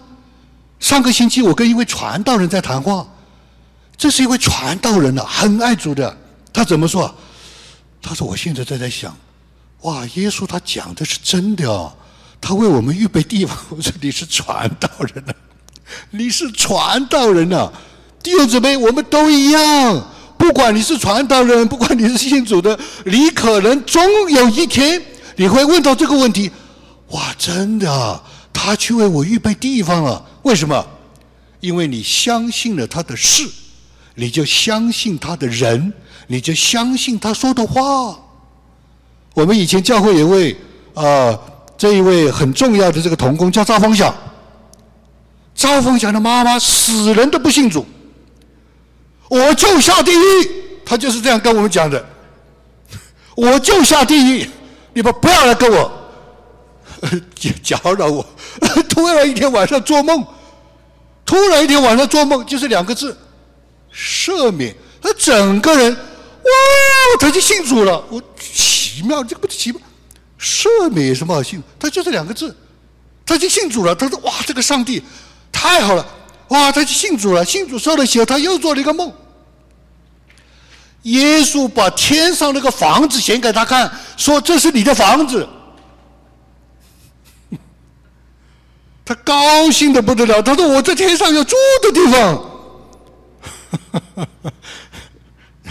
[0.78, 3.06] 上个星期我跟一位传道人在谈话，
[3.96, 6.16] 这是一位传道人呢，很爱主的。
[6.52, 7.14] 他怎么说？
[8.02, 9.16] 他说：“我现在在在想，
[9.82, 11.90] 哇，耶稣他讲的是真的哦，
[12.40, 15.32] 他为我们预备地方。”我说：“你是传道人呢，
[16.10, 17.72] 你是传道人呢，
[18.22, 20.08] 弟兄姊妹，我们都一样。”
[20.42, 25.00] 不管你是传道人，不管你是信主的，你可能终有一天
[25.36, 26.50] 你会问到这个问题：
[27.10, 28.20] 哇，真的，
[28.52, 30.20] 他去为我预备地方了？
[30.42, 30.84] 为什么？
[31.60, 33.48] 因为你相信了他的事，
[34.16, 35.92] 你就相信他的人，
[36.26, 38.18] 你就相信他说的话。
[39.34, 40.56] 我们以前教会有位
[40.94, 41.38] 啊，
[41.78, 44.12] 这一位很重要的这个童工叫赵凤祥，
[45.54, 47.86] 赵凤祥的妈妈死人都不信主。
[49.32, 50.50] 我就下地狱，
[50.84, 52.04] 他就是这样跟我们讲的。
[53.34, 54.46] 我就下地狱，
[54.92, 55.90] 你们不要来跟我
[57.62, 58.26] 搅扰我。
[58.90, 60.22] 突然一天晚上做梦，
[61.24, 63.16] 突然一天晚上做梦，就是两个字：
[63.90, 64.76] 赦免。
[65.00, 66.50] 他整个人，哇，
[67.18, 68.04] 他就信主了。
[68.10, 69.80] 我奇妙，这个不奇妙？
[70.38, 71.62] 赦免有什么好信？
[71.78, 72.54] 他就是两个字，
[73.24, 73.94] 他就信主了。
[73.94, 75.02] 他说：哇，这个上帝
[75.50, 76.06] 太好了。
[76.48, 79.10] 哇，他就信主了，信主受了洗，他又做了一个梦。
[81.02, 85.48] 耶稣把天上那个房子显给他看，说：“这是你的房子。
[89.04, 90.40] ”他高兴的不得了。
[90.42, 92.50] 他说：“我在天上有住的地方。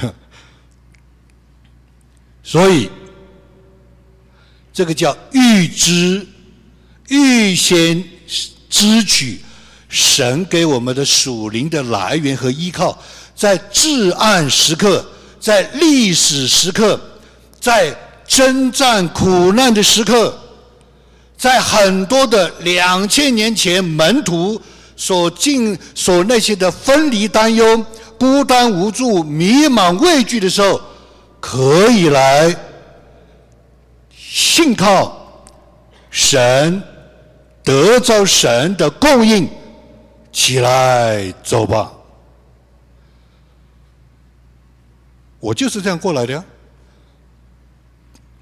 [2.44, 2.90] ”所以，
[4.74, 6.28] 这个叫预知、
[7.08, 8.04] 预先
[8.70, 9.40] 支取
[9.88, 13.02] 神给我们的属灵的来源和依靠，
[13.34, 15.10] 在至暗时刻，
[15.42, 16.98] 在历史时刻，
[17.60, 17.94] 在
[18.26, 20.34] 征战苦难的时刻，
[21.36, 24.62] 在很多的两千年前门徒
[24.96, 27.84] 所尽所那些的分离、担忧、
[28.18, 30.80] 孤单、无助、迷茫、畏惧的时候。
[31.44, 32.56] 可以来
[34.16, 35.44] 信靠
[36.12, 36.80] 神，
[37.64, 39.50] 得着神的供应，
[40.32, 41.92] 起来走吧。
[45.42, 46.46] 我就是这样过来的呀，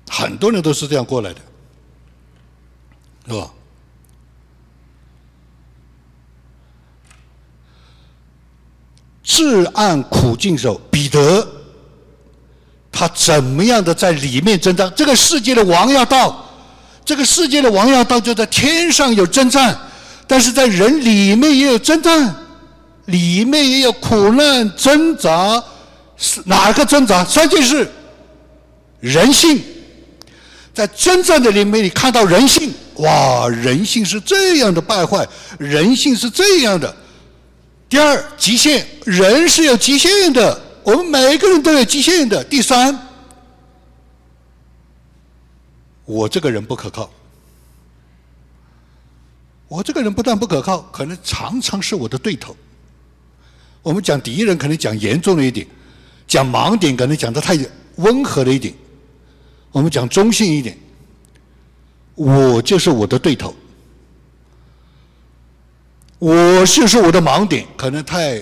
[0.07, 1.39] 很多人都是这样过来的，
[3.27, 3.51] 是吧？
[9.23, 11.47] 至暗苦境时候，彼得。
[12.91, 14.91] 他怎么样的在里面征战？
[14.93, 16.45] 这个世界的王要到，
[17.05, 19.79] 这个世界的王要到，就在天上有征战，
[20.27, 22.35] 但是在人里面也有征战，
[23.05, 25.63] 里面也有苦难挣扎，
[26.19, 27.23] 是哪个挣扎？
[27.23, 27.89] 三件事：
[28.99, 29.63] 人性，
[30.73, 35.27] 在真正的里面，你看到人性，哇，人性是这样的败坏，
[35.57, 36.93] 人性是这样的。
[37.87, 40.61] 第二，极限，人是有极限的。
[40.83, 42.43] 我们每个人都有极限的。
[42.43, 42.97] 第三，
[46.05, 47.09] 我这个人不可靠。
[49.67, 52.55] 我这个人不但不可靠，可能常常是我的对头。
[53.81, 55.65] 我们讲敌人，可能讲严重了一点；
[56.29, 57.57] 讲盲点，可能讲的太
[57.97, 58.73] 温和了一点。
[59.73, 60.77] 我们讲中性一点，
[62.15, 63.53] 我就是我的对头。
[66.19, 68.41] 我就是我的盲点，可能太。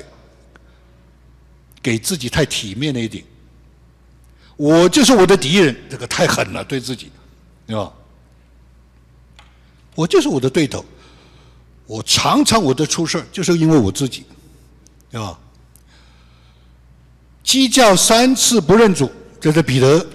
[1.80, 3.24] 给自己太体面了一点，
[4.58, 7.10] 我就是我的敌人，这个太狠了，对自己，
[7.66, 7.94] 对吧？
[9.96, 10.84] 我就是我的对头，
[11.86, 14.26] 我常常我的出事就是因为我自己，
[15.10, 15.40] 对吧？
[17.48, 20.06] 鸡叫三次不认主，这是彼得，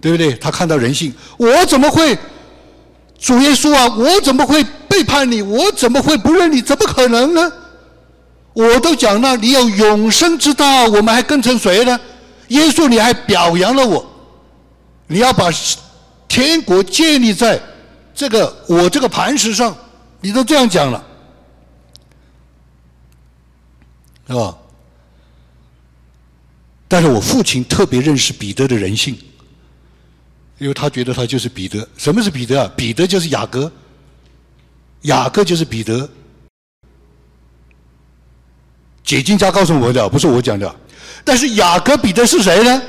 [0.00, 0.32] 对不对？
[0.36, 2.18] 他看到人性，我怎么会
[3.18, 3.94] 主耶稣啊？
[3.94, 5.42] 我怎么会背叛你？
[5.42, 6.62] 我怎么会不认你？
[6.62, 7.52] 怎么可能呢？
[8.54, 12.00] 我都讲了，你有永生之道，我们还跟成谁呢？
[12.48, 14.10] 耶稣，你还表扬了我，
[15.08, 15.50] 你要把
[16.26, 17.60] 天国建立在
[18.14, 19.76] 这个我这个磐石上，
[20.22, 21.04] 你都这样讲了，
[24.26, 24.56] 是吧？
[26.88, 29.16] 但是我父亲特别认识彼得的人性，
[30.58, 31.86] 因为他觉得他就是彼得。
[31.96, 32.72] 什么是彼得啊？
[32.76, 33.70] 彼得就是雅各，
[35.02, 36.08] 雅各就是彼得。
[39.02, 40.76] 解经家告诉我的，不是我讲的。
[41.24, 42.82] 但是雅各彼得是谁呢？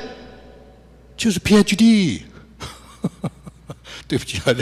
[1.16, 2.20] 就是 PhD，
[4.06, 4.54] 对不起啊，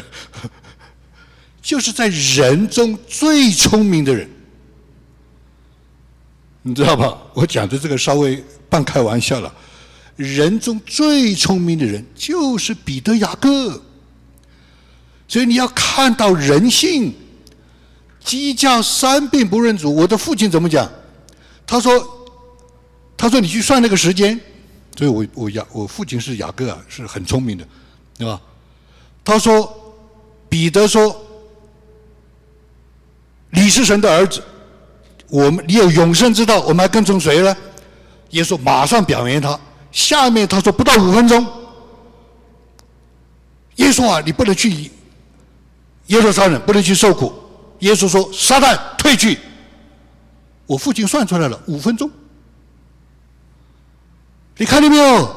[1.61, 4.27] 就是在人中最聪明的人，
[6.67, 7.17] 你知道吧？
[7.33, 9.55] 我讲的这个稍微半开玩笑了。
[10.17, 13.81] 人中最聪明的人就是彼得雅各，
[15.29, 17.15] 所以你要看到人性。
[18.19, 20.91] 鸡叫三遍不认主，我的父亲怎么讲？
[21.65, 22.05] 他说
[23.17, 24.41] ：“他说你去算那个时间，
[24.99, 27.65] 所以我我雅我父亲是雅各啊，是很聪明的，
[28.19, 28.41] 对吧？”
[29.25, 29.95] 他说
[30.51, 31.15] ：“彼得说，
[33.51, 34.43] 你是神的儿子，
[35.29, 37.57] 我们你有永生之道，我们还跟从谁呢？”
[38.31, 39.59] 耶稣马上表扬他。
[39.93, 41.47] 下面他说不到五分钟，
[43.77, 44.91] 耶稣啊，你不能去
[46.09, 47.33] 耶路撒冷，不能去受苦。
[47.79, 49.39] 耶稣说：“撒旦退去。”
[50.67, 52.11] 我父亲算出来了，五分钟。
[54.59, 55.37] 你看见没有？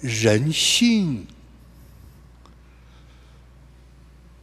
[0.00, 1.26] 人性，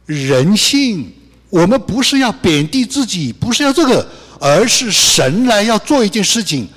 [0.06, 1.12] 人性。
[1.48, 4.06] 我们不是要贬低自己，不是要这个，
[4.40, 6.68] 而是神来要做一件事情，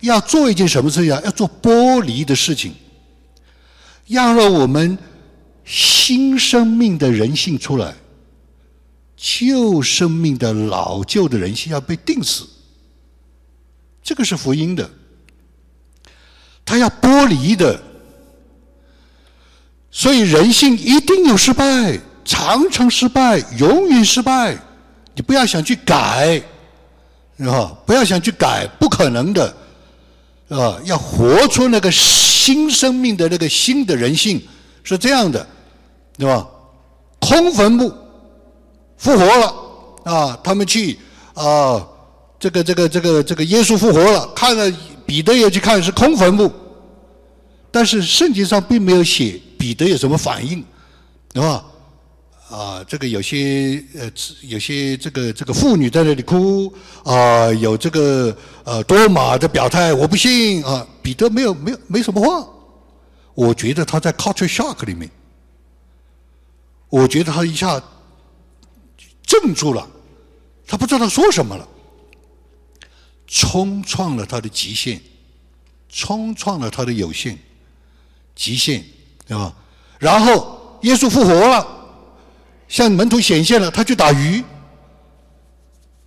[0.00, 1.08] 要做一件什么事情？
[1.08, 2.72] 要做剥离的事情，
[4.06, 4.96] 要让我们
[5.64, 7.94] 新生命的人性出来。
[9.16, 12.46] 旧生命的老旧的人性要被定死，
[14.00, 14.88] 这个是福音的，
[16.64, 17.82] 他要剥离的，
[19.90, 24.56] 所以人性一定有失败，常常失败，永远失败。
[25.16, 26.40] 你不要想去改，
[27.38, 27.72] 是吧？
[27.86, 29.54] 不要想去改，不可能的，
[30.48, 30.78] 是吧？
[30.84, 34.42] 要活出那个新生命的那个新的人性，
[34.82, 35.46] 是这样的，
[36.16, 36.46] 对吧？
[37.20, 37.92] 空坟墓。
[38.96, 39.54] 复活了，
[40.12, 40.98] 啊，他们去
[41.34, 41.86] 啊，
[42.40, 44.68] 这个这个这个这个耶稣复活了，看了
[45.06, 46.50] 彼得也去看是空坟墓，
[47.70, 50.64] 但是圣经上并没有写彼得有什么反应，
[51.32, 51.64] 对吧？
[52.50, 54.10] 啊，这个有些呃，
[54.42, 56.72] 有些这个这个妇女在那里哭
[57.04, 58.34] 啊，有这个
[58.64, 62.48] 呃多马的表态，我不信啊，彼得没有没有没什么话，
[63.34, 65.10] 我觉得他在 culture shock 里面，
[66.88, 67.82] 我觉得他一下
[69.26, 69.86] 怔住了，
[70.66, 71.68] 他不知道说什么了，
[73.26, 74.98] 冲撞了他的极限，
[75.90, 77.38] 冲撞了他的有限。
[78.34, 78.84] 极限，
[79.26, 79.52] 对吧？
[79.98, 81.74] 然后耶稣复活了。
[82.68, 84.44] 向门徒显现了，他去打鱼。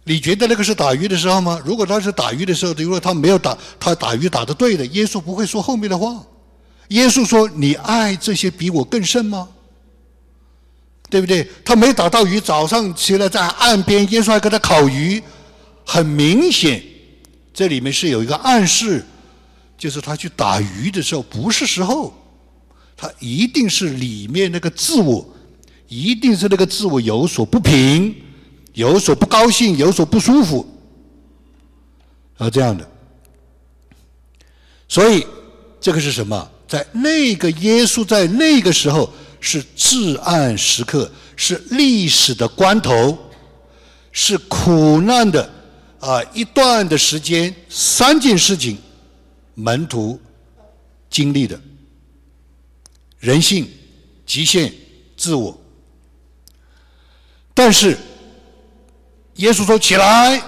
[0.04, 1.62] 你觉得那个是打鱼的时候吗？
[1.64, 6.24] 如果他是打鱼的时候，如果他没有打，他打鱼打的对的，耶稣不会说后面的话。
[6.90, 9.48] 耶稣说：“你爱这些比我更甚吗？”
[11.10, 11.48] 对不对？
[11.64, 15.22] 他没打到鱼，早上起来在岸边，耶稣还给他烤鱼。
[15.86, 16.84] 很明显，
[17.54, 19.06] 这里面是有一个暗示，
[19.78, 22.14] 就是他去打鱼的时候不是时候，
[22.98, 25.26] 他一定是里面那个自我。
[25.92, 28.16] 一定是那个自我有所不平，
[28.72, 30.66] 有所不高兴，有所不舒服，
[32.38, 32.90] 啊，这样的。
[34.88, 35.28] 所以
[35.82, 36.50] 这个是什么？
[36.66, 39.12] 在那个耶稣在那个时候
[39.42, 43.18] 是至暗时刻，是历史的关头，
[44.14, 45.54] 是苦难的
[46.00, 48.78] 啊一段的时间，三件事情，
[49.56, 50.18] 门徒
[51.10, 51.60] 经历的，
[53.20, 53.68] 人性
[54.26, 54.74] 极限，
[55.18, 55.61] 自我。
[57.64, 57.96] 但是，
[59.36, 60.42] 耶稣说：“起来，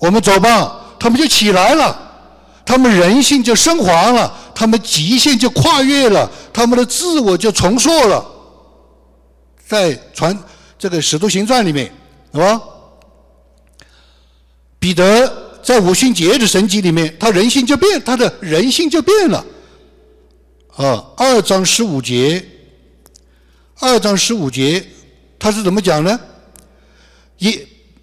[0.00, 1.96] 我们走吧。”他们就起来了，
[2.66, 8.26] 他们人性就升华了，他们极限就跨越了，他们的自我就重塑了。
[9.64, 10.36] 在传
[10.76, 11.92] 这个《使徒行传》里面，
[12.32, 12.60] 是吧？
[14.80, 19.44] 彼得在五旬节的神迹里面，他人性就变，他的人性就变了。
[20.74, 22.44] 啊，二章十五节，
[23.78, 24.84] 二章十五节。
[25.42, 26.20] 他是怎么讲呢？
[27.38, 27.58] 一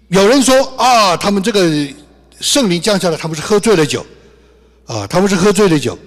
[0.08, 1.88] 有人说啊，他们这个
[2.38, 4.04] 圣灵降下来，他们是喝醉了酒，
[4.84, 5.98] 啊，他们是喝醉了酒。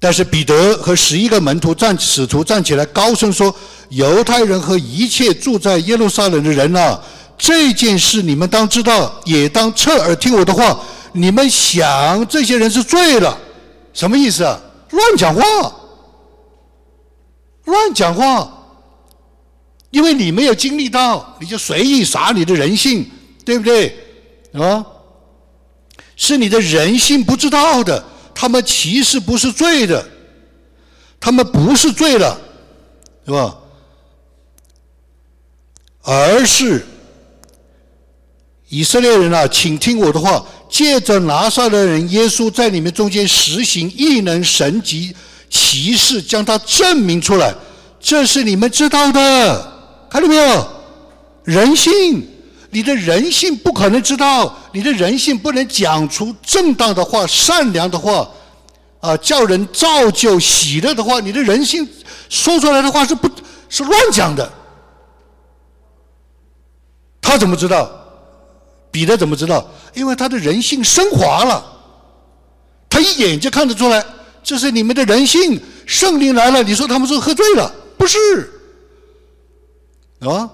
[0.00, 3.54] 但是彼得和十一个门徒站使徒站起来，高声说
[3.90, 7.00] ：“犹太人和一切住在耶路撒冷的人啊，
[7.38, 10.80] 这件事你们当知道，也当侧耳听我的话。
[11.12, 13.38] 你们想，这些人是醉了，
[13.92, 14.58] 什么意思啊？
[14.90, 15.42] 乱讲话。”
[17.68, 18.50] 乱讲话，
[19.90, 23.08] 因为你没有经历到，你就随意撒你的人性，
[23.44, 23.96] 对不对？
[24.52, 24.84] 啊，
[26.16, 28.04] 是你的人性不知道的。
[28.34, 30.08] 他们其实不是罪的，
[31.18, 32.40] 他们不是罪了，
[33.26, 33.58] 是吧？
[36.02, 36.86] 而是
[38.68, 45.14] 以色列人啊，请听我的话，借着拿撒勒人耶稣在你们中间实行异能神迹。
[45.50, 47.54] 歧视将它证明出来，
[48.00, 49.72] 这是你们知道的，
[50.10, 50.68] 看到没有？
[51.44, 52.26] 人性，
[52.70, 58.28] 你的人性不可能知道，你的人性不能讲出正当的话、善良的话，
[59.00, 61.88] 啊，叫人造就喜乐的话，你的人性
[62.28, 63.30] 说出来的话是不，
[63.70, 64.52] 是乱讲的。
[67.22, 67.90] 他怎么知道？
[68.90, 69.66] 彼得怎么知道？
[69.94, 71.64] 因为他的人性升华了，
[72.90, 74.04] 他一眼就看得出来。
[74.48, 77.70] 这是你们的人性，圣灵来了，你说他们是喝醉了？
[77.98, 78.50] 不是，
[80.20, 80.48] 啊。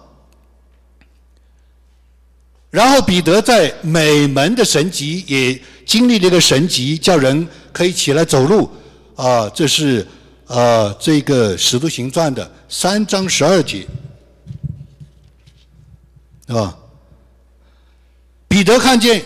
[2.72, 8.68] 然后彼得在美门的神级也经历了一个神级，叫人可以起来走路，
[9.14, 10.05] 啊，这是
[10.49, 13.86] 啊这个使徒行传的三章十二节，
[16.49, 16.76] 啊。
[18.49, 19.24] 彼得看见，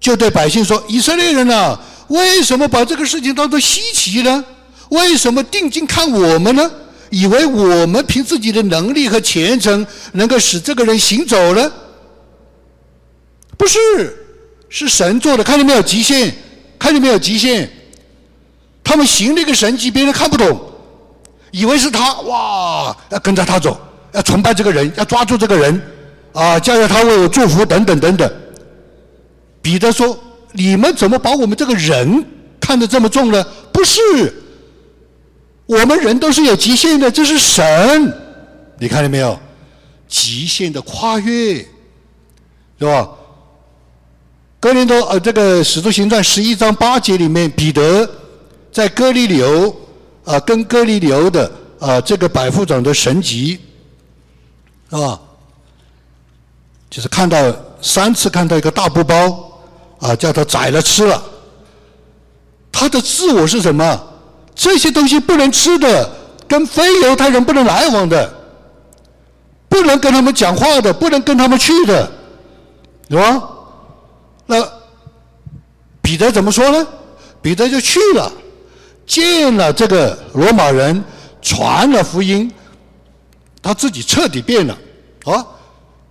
[0.00, 1.78] 就对百姓说：“以色列人呐。”
[2.12, 4.44] 为什么把这个事情当做稀奇呢？
[4.90, 6.70] 为什么定睛看我们呢？
[7.08, 11.72] 以为我们凭自己的能力和虔诚能够使这个人行走呢？
[13.56, 13.78] 不是，
[14.68, 15.42] 是神做的。
[15.42, 16.34] 看见没有极限？
[16.78, 17.70] 看见没有极限？
[18.84, 20.60] 他们行那个神迹，别人看不懂，
[21.50, 23.80] 以为是他哇，要跟着他走，
[24.12, 25.80] 要崇拜这个人，要抓住这个人，
[26.32, 28.30] 啊，叫要他为我祝福等等等等。
[29.62, 30.18] 彼得说。
[30.52, 32.24] 你们怎么把我们这个人
[32.60, 33.44] 看得这么重呢？
[33.72, 34.00] 不是，
[35.66, 38.12] 我们人都是有极限的，这是神，
[38.78, 39.38] 你看见没有？
[40.08, 41.54] 极限的跨越，
[42.78, 43.08] 是吧？
[44.60, 48.08] 哥林多呃，这个使徒行传十一章八节里面，彼得
[48.70, 49.74] 在哥利流
[50.24, 51.50] 啊，跟哥利流的
[51.80, 53.58] 啊这个百夫长的神迹，
[54.90, 55.20] 是吧？
[56.88, 59.51] 就是看到三次看到一个大布包，
[60.02, 61.22] 啊，叫他宰了吃了。
[62.70, 64.08] 他的自我是什么？
[64.54, 66.10] 这些东西不能吃的，
[66.48, 68.30] 跟非犹太人不能来往的，
[69.68, 72.10] 不能跟他们讲话的，不能跟他们去的，
[73.08, 73.48] 是吧？
[74.44, 74.56] 那
[76.02, 76.86] 彼得怎么说呢？
[77.40, 78.30] 彼得就去了，
[79.06, 81.02] 见了这个罗马人，
[81.40, 82.52] 传了福音，
[83.62, 84.76] 他自己彻底变了。
[85.24, 85.46] 啊，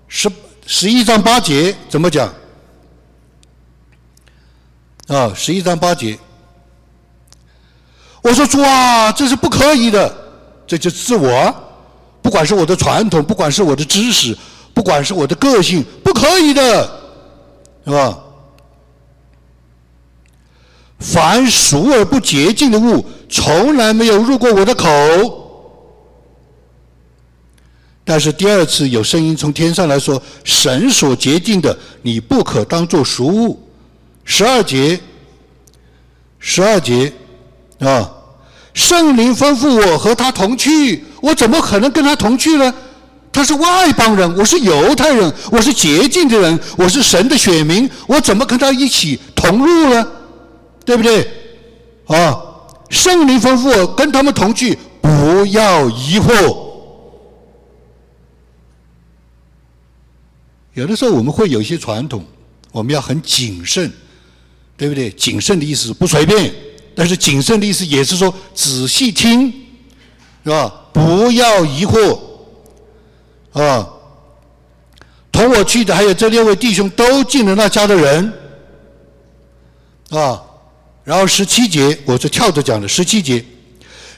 [0.08, 0.32] 十
[0.66, 2.34] 十一章八节怎么讲？
[5.12, 6.18] 啊，十一章八节。
[8.24, 10.09] 我说主啊，这是不可以的，
[10.66, 11.53] 这就自我，
[12.22, 14.34] 不管是我的传统，不管是我的知识，
[14.74, 16.89] 不管是我的个性，不可以的，
[17.84, 18.18] 是吧？
[20.97, 24.88] 凡熟而不洁净的物，从来没有入过我的口。
[28.05, 33.59] 但是第二次有声音从天上来说：“神所洁净的，你不可当作熟物。”
[34.24, 34.99] 十二节，
[36.39, 37.13] 十二节。
[37.80, 38.09] 啊！
[38.74, 42.74] 圣灵吩咐我和他同去，我怎么可能跟他同去呢？
[43.34, 50.07] 他是外邦人，我是犹太人，我是洁净的人，我是神的选民，我怎么跟他一起同路呢？
[50.86, 51.28] 对不对？
[52.05, 52.39] 啊！
[52.89, 56.57] 圣灵吩咐我跟他们同去，不要疑惑。
[60.74, 62.24] 有的时候我们会有一些传统，
[62.72, 63.91] 我们要很谨慎，
[64.82, 65.12] 对不对？
[65.12, 66.52] 谨慎的意思不随便。
[66.96, 69.54] 但是谨慎的意思也是说仔细听，
[70.44, 70.74] 是吧？
[70.92, 72.20] 不要疑惑，
[73.52, 73.88] 啊。
[75.32, 78.34] 同我去的还有这六位弟兄都进了那家的人，
[80.10, 80.42] 啊。
[81.04, 83.46] 然后十七节我就跳着讲的十七节，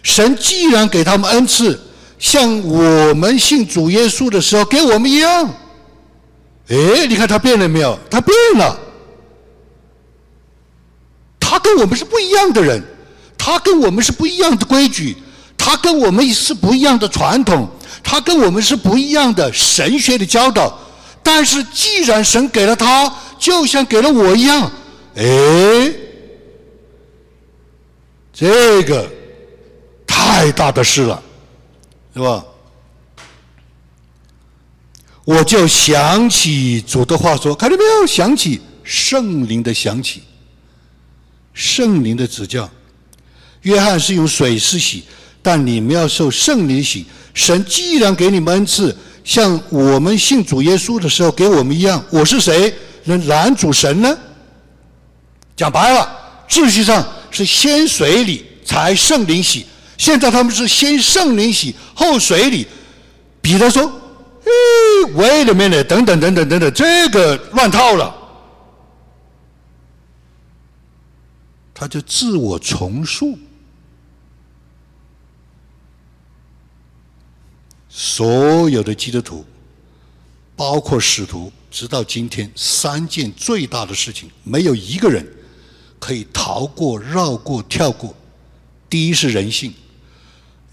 [0.01, 1.77] 神既然给他们恩赐，
[2.17, 5.45] 像我们信主耶稣的时候给我们一样，
[6.69, 7.99] 哎，你看他变了没有？
[8.09, 8.79] 他变了。
[11.53, 12.83] 他跟我们是不一样的人，
[13.37, 15.15] 他跟我们是不一样的规矩，
[15.55, 17.69] 他跟我们是不一样的传统，
[18.03, 20.75] 他跟我们是不一样的神学的教导。
[21.21, 24.71] 但是，既然神给了他，就像给了我一样，
[25.15, 25.93] 哎，
[28.33, 29.07] 这个
[30.07, 31.21] 太大的事了，
[32.15, 32.43] 是吧？
[35.23, 38.07] 我就想起主的话说，看到没有？
[38.07, 40.23] 想起圣灵的想起。
[41.53, 42.69] 圣灵的指教，
[43.61, 45.03] 约翰是用水施洗，
[45.41, 47.05] 但你们要受圣灵洗。
[47.33, 52.73] 神既然给你们恩赐，像我们信主耶稣的时候给我们一样，我是谁
[53.05, 54.17] 能拦阻神呢？
[55.55, 56.07] 讲白了，
[56.49, 59.65] 秩序上是先水里才圣灵洗，
[59.97, 62.65] 现在他们是先圣灵洗后水里。
[63.41, 63.83] 彼得说
[64.45, 68.15] ：“哎，为了面的，等等等等等等，这个乱套了。”
[71.75, 73.37] 他就自我重塑，
[77.89, 79.43] 所有的基督徒，
[80.55, 85.27] 包括使徒，直到今天，三件最大的事情，没有一个人
[85.99, 88.15] 可以逃过、绕过、跳过。
[88.87, 89.73] 第一是人性，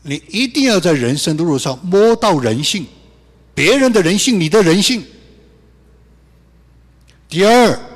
[0.02, 2.86] 你一定要在人生的路上摸到人性，
[3.54, 5.02] 别人的人性，你的人性。
[7.28, 7.89] 第二。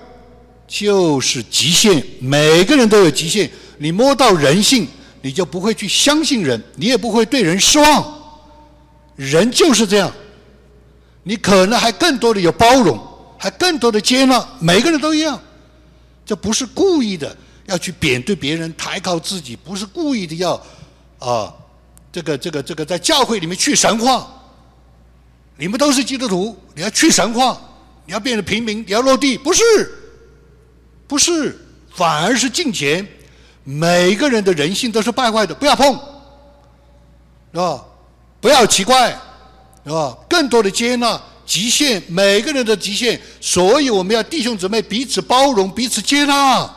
[0.75, 3.49] 就是极限，每个人都有极限。
[3.79, 4.89] 你摸到人性，
[5.23, 8.13] 你就不会去相信人，你也不会对人失望。
[9.15, 10.13] 人就是这样，
[11.23, 13.01] 你可能还更多的有包容，
[13.39, 15.41] 还更多的接纳，每个人都一样。
[16.27, 20.61] 这不是故意的要去贬对别人，抬高自己，不是故意的要
[21.21, 21.55] 啊，
[22.11, 24.29] 这个这个这个在教会里面去神话。
[25.57, 27.61] 你们都是基督徒，你要去神话，
[28.07, 29.63] 你要变成平民，你要落地，不是。
[31.07, 31.59] 不是，
[31.95, 33.07] 反而是敬虔。
[33.63, 35.95] 每个人的人性都是败坏的，不要碰，
[37.53, 37.83] 是吧？
[38.41, 39.11] 不要奇怪，
[39.85, 40.17] 是吧？
[40.29, 43.19] 更多的接纳极限，每个人的极限。
[43.41, 46.71] 所以我们要弟兄姊妹彼此包容，彼此接纳。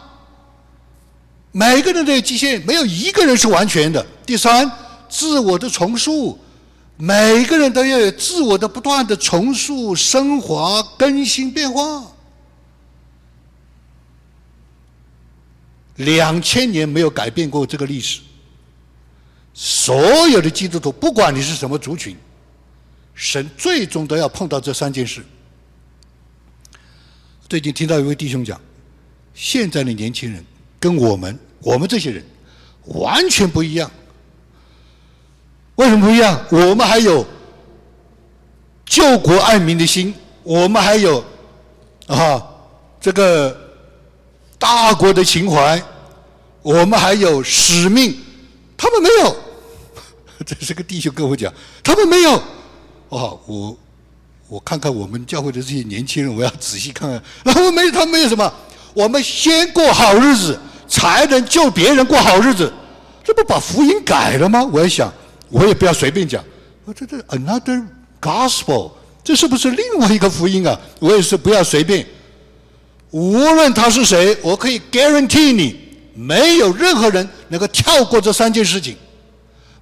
[1.51, 4.05] 每个人都有极限，没有一个人是完全的。
[4.25, 4.71] 第三，
[5.09, 6.39] 自我的重塑，
[6.95, 12.03] 每个人都要有自我的不断的重塑、升华、更新、变化。
[15.97, 18.21] 两千年没有改变过这个历史。
[19.53, 22.15] 所有的基督徒，不管你是什么族群，
[23.15, 25.23] 神最终都要碰到这三件事。
[27.49, 28.59] 最近听到一位弟兄讲，
[29.33, 30.45] 现在的年轻人
[30.79, 32.23] 跟我们我们这些人
[32.85, 33.89] 完全不一样。
[35.75, 36.45] 为什么不一样？
[36.51, 37.25] 我们还有
[38.85, 41.23] 救国爱民的心，我们还有
[42.05, 42.47] 啊
[43.01, 43.66] 这个
[44.59, 45.81] 大国的情怀，
[46.61, 48.17] 我们还有使命，
[48.75, 49.35] 他们没有。
[50.45, 51.53] 这是个弟兄跟我讲，
[51.83, 52.41] 他们没有。
[53.09, 53.77] 哦，我
[54.47, 57.21] 我看看我们教会的这些年轻人，我要仔细看看。
[57.43, 58.51] 然后没，他们没有什么。
[58.93, 62.71] 我们先过好日子，才能救别人过好日子。
[63.23, 64.63] 这不把福音改了吗？
[64.71, 65.13] 我也想，
[65.49, 66.43] 我也不要随便讲。
[66.85, 67.85] 我这这 another
[68.21, 68.91] gospel，
[69.23, 70.79] 这是不是另外一个福音啊？
[70.99, 72.05] 我也是不要随便。
[73.11, 75.79] 无论他是谁，我可以 guarantee 你，
[76.13, 78.95] 没有任何人能够跳过这三件事情。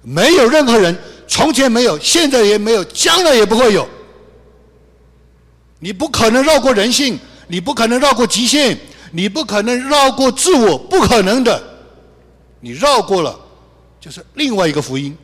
[0.02, 0.96] 没有任何人，
[1.26, 3.88] 从前没有，现在也没有，将来也不会有。
[5.80, 7.18] 你不可能绕过人性，
[7.48, 8.78] 你不可能绕过极限，
[9.10, 11.62] 你不可能绕过自我，不可能的。
[12.60, 13.38] 你绕过了，
[14.00, 15.16] 就是另外一个福音，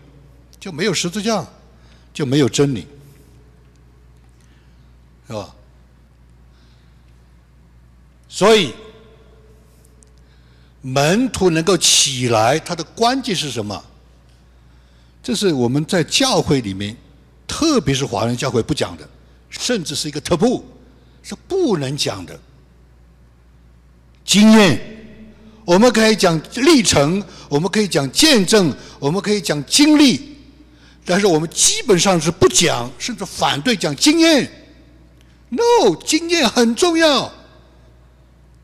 [0.58, 1.44] 就没有十字架，
[2.12, 2.86] 就没有真理，
[5.28, 5.54] 是吧？
[8.34, 8.72] 所以，
[10.80, 13.84] 门徒能够起来，他的关键是什么？
[15.22, 16.96] 这是我们在教会里面，
[17.46, 19.06] 特别是华人教会不讲的，
[19.50, 20.64] 甚至是一个特步，
[21.22, 22.40] 是不能讲的。
[24.24, 24.80] 经验，
[25.66, 30.38] 我们可以讲历程，我们可以讲见证，我们可以讲经历，
[31.04, 34.50] 但是我们基本上是不讲，甚至反对讲经验。
[35.50, 37.30] No，经验很重要。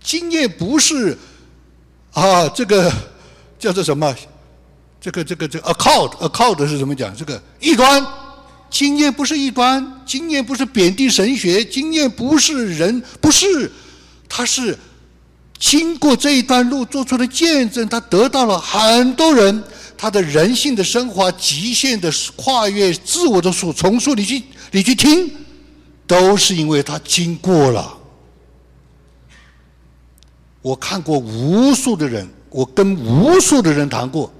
[0.08, 1.14] 经验不是
[2.12, 2.90] 啊，这个
[3.58, 4.16] 叫做什么？
[4.98, 7.14] 这个这个这个 account account 是怎么讲？
[7.14, 8.02] 这个异端
[8.70, 13.70] 经验不是异端，经验不是贬低神学，经验不是人，不是，
[14.26, 14.78] 他是
[15.58, 19.62] 经过这一段路做出的见证，他得到了很多人，
[19.98, 25.30] 他的人性的升华、极限的跨越、自我的所重塑，你去你去听，
[26.06, 27.97] 都是因为他经过了。
[30.62, 34.30] 我看过无数的人，我跟无数的人谈过。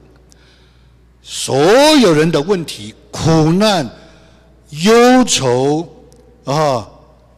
[1.22, 1.56] 所
[1.96, 3.88] 有人的问题、苦难、
[4.70, 5.86] 忧愁
[6.44, 6.86] 啊，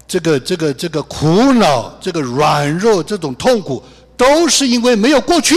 [0.07, 3.83] 这个、这个、这个苦恼、这个软弱、这种痛苦，
[4.16, 5.57] 都是因为没有过去。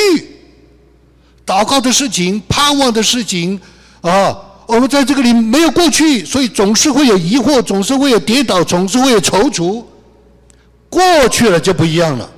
[1.46, 3.60] 祷告的事情、盼望的事情
[4.02, 9.84] 啊，我们在这个里没有过去，所以总是会有疑惑，总是会有跌倒，总是会有踌躇。
[10.90, 12.30] 过去了就不一样了，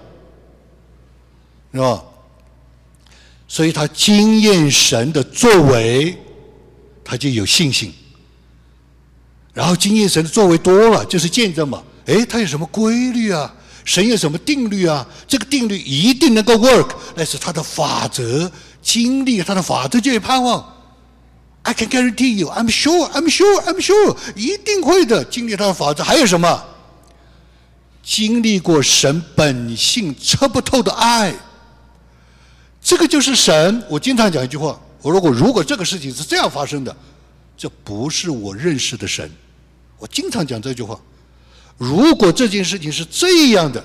[1.76, 2.02] 是吧？
[3.48, 6.18] 所以他经验神的作为，
[7.04, 7.94] 他就有信心。
[9.54, 11.84] 然后经验神的作为多了，就是见证嘛。
[12.08, 13.54] 哎，他有什么规律啊？
[13.86, 15.06] 神有什么定律啊？
[15.28, 18.52] 这个定律一定能够 work，那是他的法则。
[18.82, 20.74] 经历他的法则就有盼望。
[21.62, 25.24] I can guarantee you, I'm sure, I'm sure, I'm sure，一定会的。
[25.24, 26.64] 经历他的法则，还有什么？
[28.04, 31.34] 经历过神本性测不透的爱。
[32.86, 33.84] 这个就是神。
[33.90, 36.96] 我经常讲一句话：我如果如果这个事情是这样发生的，
[37.58, 39.28] 这不是我认识的神。
[39.98, 41.00] 我经常讲这句话：
[41.80, 43.84] 如果这件事情是这样的，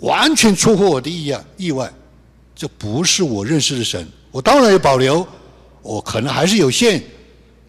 [0.00, 1.90] 完全出乎我的意意外，
[2.54, 4.06] 这不是我认识的神。
[4.30, 5.26] 我当然有保留，
[5.80, 7.00] 我可能还是有限，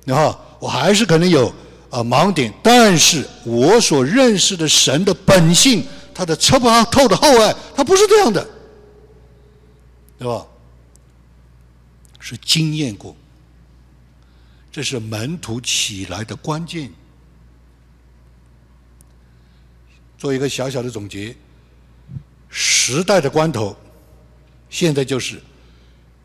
[0.07, 1.47] 啊，我还是可能有
[1.89, 2.53] 啊盲点。
[2.61, 5.81] 但是我所认识的神的本性，
[6.13, 8.45] 他的测不透的厚爱，他不是这样的。
[10.17, 10.45] 对吧？
[12.19, 13.15] 是经验过，
[14.71, 16.91] 这是门徒起来的关键。
[20.17, 21.35] 做一个小小的总结：
[22.49, 23.77] 时代的关头，
[24.69, 25.39] 现在就是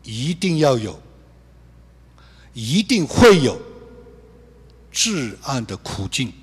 [0.01, 0.99] 一定要有，
[2.53, 3.61] 一定会有
[4.91, 6.33] 至暗的苦境。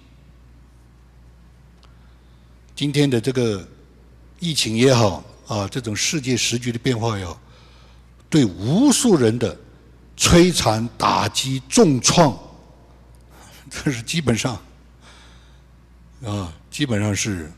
[2.76, 3.66] 今天的这个
[4.38, 5.24] 疫情也好。
[5.48, 7.38] 啊，这种世界时局的变化要
[8.30, 9.58] 对无数人的
[10.16, 12.38] 摧残、打击、重创，
[13.70, 14.62] 这是基本上
[16.22, 17.50] 啊，基本上是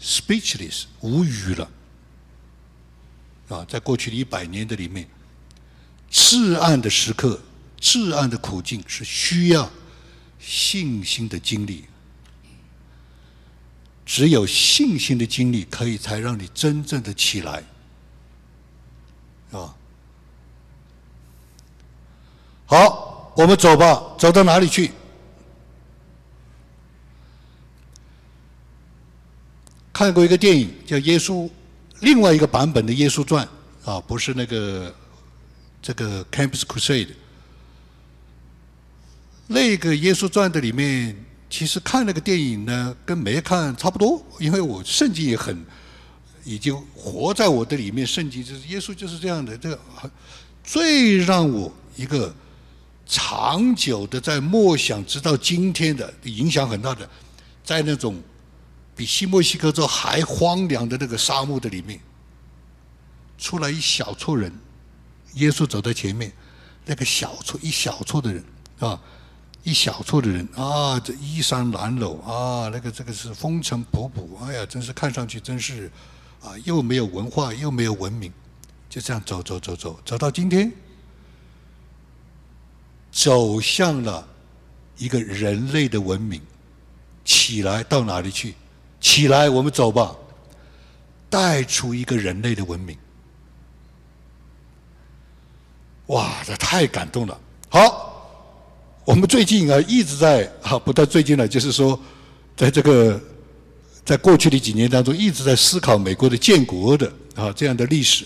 [0.00, 1.70] speechless 无语了
[3.48, 3.64] 啊！
[3.66, 5.08] 在过去的一百年的里面，
[6.10, 7.40] 至暗的时刻、
[7.78, 9.70] 至暗的苦境是需要
[10.38, 11.86] 信心的经历。
[14.04, 17.62] 只有信心的经历，可以才让你真正的起来，
[19.52, 19.74] 啊！
[22.66, 24.90] 好，我们走吧，走到哪里去？
[29.92, 31.46] 看过一个电影叫《耶稣》，
[32.00, 33.46] 另外一个版本的《耶稣传》，
[33.90, 34.94] 啊，不是那个
[35.82, 37.10] 这个 Campus Crusade。
[39.46, 41.16] 那个《耶稣传》的里面，
[41.50, 45.66] 其实看那个电影呢，跟没看差不多，因为我圣经也很
[46.44, 49.58] 已经活在我的里面，圣经就是耶稣就是这样的。
[49.58, 49.78] 这个
[50.62, 52.32] 最让我一个
[53.04, 57.10] 长久的在默想，直到今天的影响很大的，
[57.64, 58.22] 在那种
[58.94, 61.98] 比新墨西哥州还荒凉的那个沙漠的里面，
[63.36, 64.52] 出来一小撮人，
[65.34, 66.32] 耶稣走在前面，
[66.86, 68.44] 那个小撮一小撮的人
[68.78, 69.00] 啊。
[69.62, 75.90] 一小撮的人啊，这衣衫褴褛啊，那个这个是风尘仆仆，哎呀，真是看上去真是
[76.42, 78.32] 啊，又没有文化，又没有文明，
[78.88, 80.72] 就这样走走走走，走到今天，
[83.12, 84.26] 走向了
[84.96, 86.40] 一个人类的文明，
[87.24, 88.54] 起来到哪里去？
[88.98, 90.16] 起来，我们走吧，
[91.28, 92.96] 带出一个人类的文明。
[96.06, 97.38] 哇，这太感动了。
[97.68, 98.09] 好。
[99.04, 101.98] 我们最近啊一直在啊，不但最近呢，就是说，
[102.56, 103.20] 在这个
[104.04, 108.24] 在过去的几年当中，一直在思考美国的建国的啊这样的历史。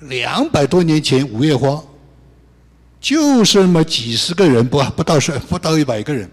[0.00, 1.82] 两百多年前，五月花
[3.00, 6.30] 就是那么几十个人，不不到是不到一百个人，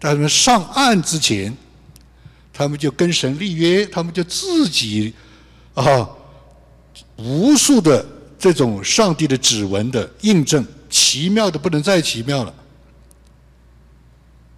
[0.00, 1.54] 在他们上岸之前，
[2.52, 5.12] 他们就跟神立约，他们就自己
[5.74, 6.08] 啊
[7.16, 8.04] 无数的
[8.38, 12.54] 这种上帝的指纹的印证，奇妙的不能再奇妙了。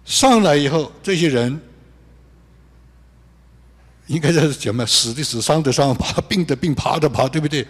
[0.05, 1.59] 上来以后，这些人
[4.07, 4.85] 应该是什么？
[4.85, 7.67] 死的死，伤的伤，爬病的病，爬的爬，对不对？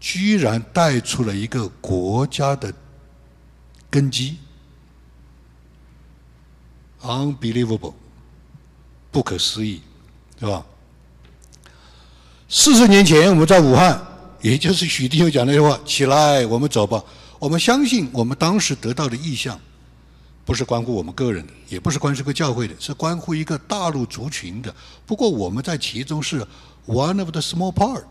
[0.00, 2.72] 居然带出了一个国家的
[3.90, 4.38] 根基
[7.02, 7.92] ，unbelievable，
[9.10, 9.82] 不可思议，
[10.38, 10.64] 是吧？
[12.48, 14.02] 四十年前，我们在武汉，
[14.40, 17.04] 也就是许弟兄讲那句话：“起来，我们走吧。”
[17.38, 19.60] 我们相信，我们当时得到的意向。
[20.50, 24.74] 不是关乎我们个人的，也不是关乎个教会的，是关乎一个大陆族群的。
[25.06, 26.44] 不过我们在其中是
[26.88, 28.02] one of the small part，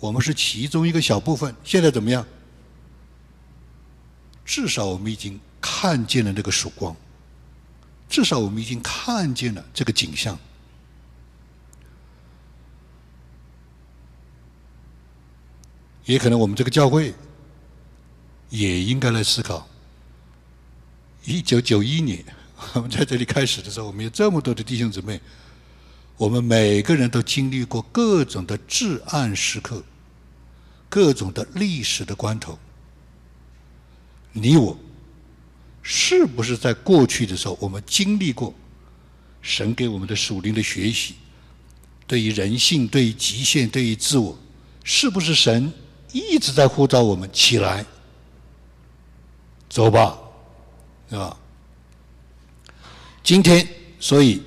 [0.00, 1.56] 我们是其中一个小部分。
[1.64, 2.26] 现在怎么样？
[4.44, 6.94] 至少我们已经看见了那个曙光，
[8.06, 10.38] 至少我们已经看见了这个景象。
[16.04, 17.14] 也可能我们这个教会
[18.50, 19.66] 也应该来思考。
[21.28, 22.24] 一九九一年，
[22.72, 25.20] 我 们在这里开始的时候，我们有这么多的弟兄姊妹，
[26.16, 29.84] 我们每个人都经历过各种的至暗时刻，
[30.88, 32.58] 各种的历史的关头。
[34.32, 34.74] 你我，
[35.82, 38.54] 是不是在过去的时候，我们经历过
[39.42, 41.14] 神给我们的属灵的学习？
[42.06, 44.34] 对于人性，对于极限，对于自我，
[44.82, 45.70] 是不是神
[46.10, 47.84] 一直在呼召我们起来，
[49.68, 50.18] 走吧？
[51.10, 51.36] 是吧？
[53.22, 53.66] 今天，
[54.00, 54.42] 所以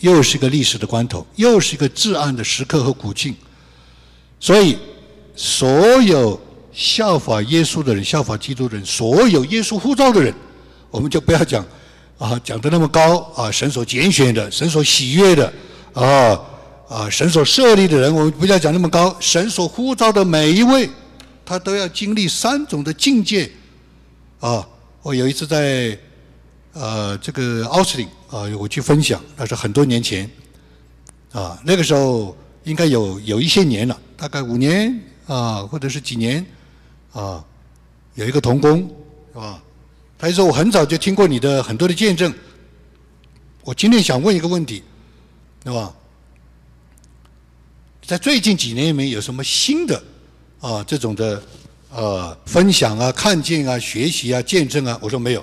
[0.00, 3.34] 又是一个历史的关头，又是一个至暗的时刻和古境。
[4.40, 4.76] 所以，
[5.36, 5.68] 所
[6.02, 6.40] 有
[6.72, 10.34] 效法耶稣的人、效法基督的人、所有耶稣呼召的人，
[10.90, 11.64] 我们就不要讲
[12.18, 15.52] 啊，讲的那么高啊，神所拣选的、神所喜悦的
[15.92, 16.40] 啊
[16.88, 19.16] 啊，神所设立的人，我们不要讲那么高。
[19.20, 20.90] 神所呼召的每一位，
[21.44, 23.50] 他都要经历三种的境界
[24.40, 24.66] 啊。
[25.04, 25.96] 我有一次在
[26.72, 30.28] 呃这个奥斯汀啊，我去分享，那是很多年前
[31.30, 36.44] 啊，那个时候应该有有一些年了，大概五年啊，或者是几年
[37.12, 37.44] 啊，
[38.14, 38.78] 有一个童工
[39.34, 39.62] 是吧？
[40.16, 42.32] 他就说我很早就听过你的很多的见证，
[43.62, 44.82] 我今天想问一个问题，
[45.66, 45.94] 是吧？
[48.06, 50.02] 在最近几年里面有什么新的
[50.60, 51.42] 啊这种的？
[51.94, 55.40] 呃，分享啊，看见啊，学习啊，见证啊，我说没有。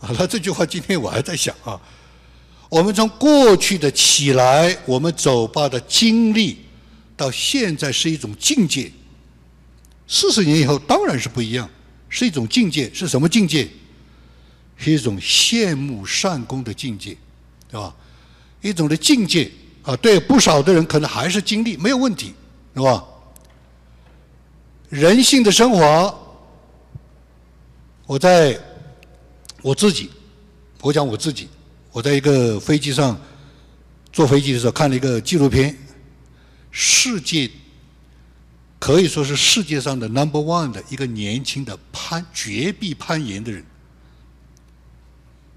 [0.00, 1.80] 啊， 那这句话今天我还在想啊。
[2.68, 6.58] 我们从过去的起来，我们走吧的经历，
[7.16, 8.90] 到现在是一种境界。
[10.08, 11.70] 四十年以后当然是不一样，
[12.08, 13.68] 是一种境界，是什么境界？
[14.76, 17.16] 是一种羡慕善功的境界，
[17.70, 17.94] 对吧？
[18.60, 19.48] 一种的境界
[19.82, 22.34] 啊，对不少的人可能还是经历没有问题，
[22.74, 23.04] 是吧？
[24.88, 26.14] 人性的升华，
[28.06, 28.58] 我在
[29.62, 30.10] 我自己，
[30.80, 31.48] 我讲我自己，
[31.90, 33.18] 我在一个飞机上
[34.12, 35.76] 坐飞机的时候看了一个纪录片，
[36.70, 37.50] 世界
[38.78, 43.64] 可以说是世界上的 number one 的一个年轻的攀绝壁攀岩的人，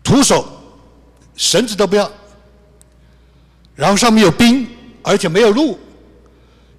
[0.03, 0.49] 徒手
[1.36, 2.11] 绳子都不要，
[3.75, 4.67] 然后上面有冰，
[5.03, 5.77] 而且没有路，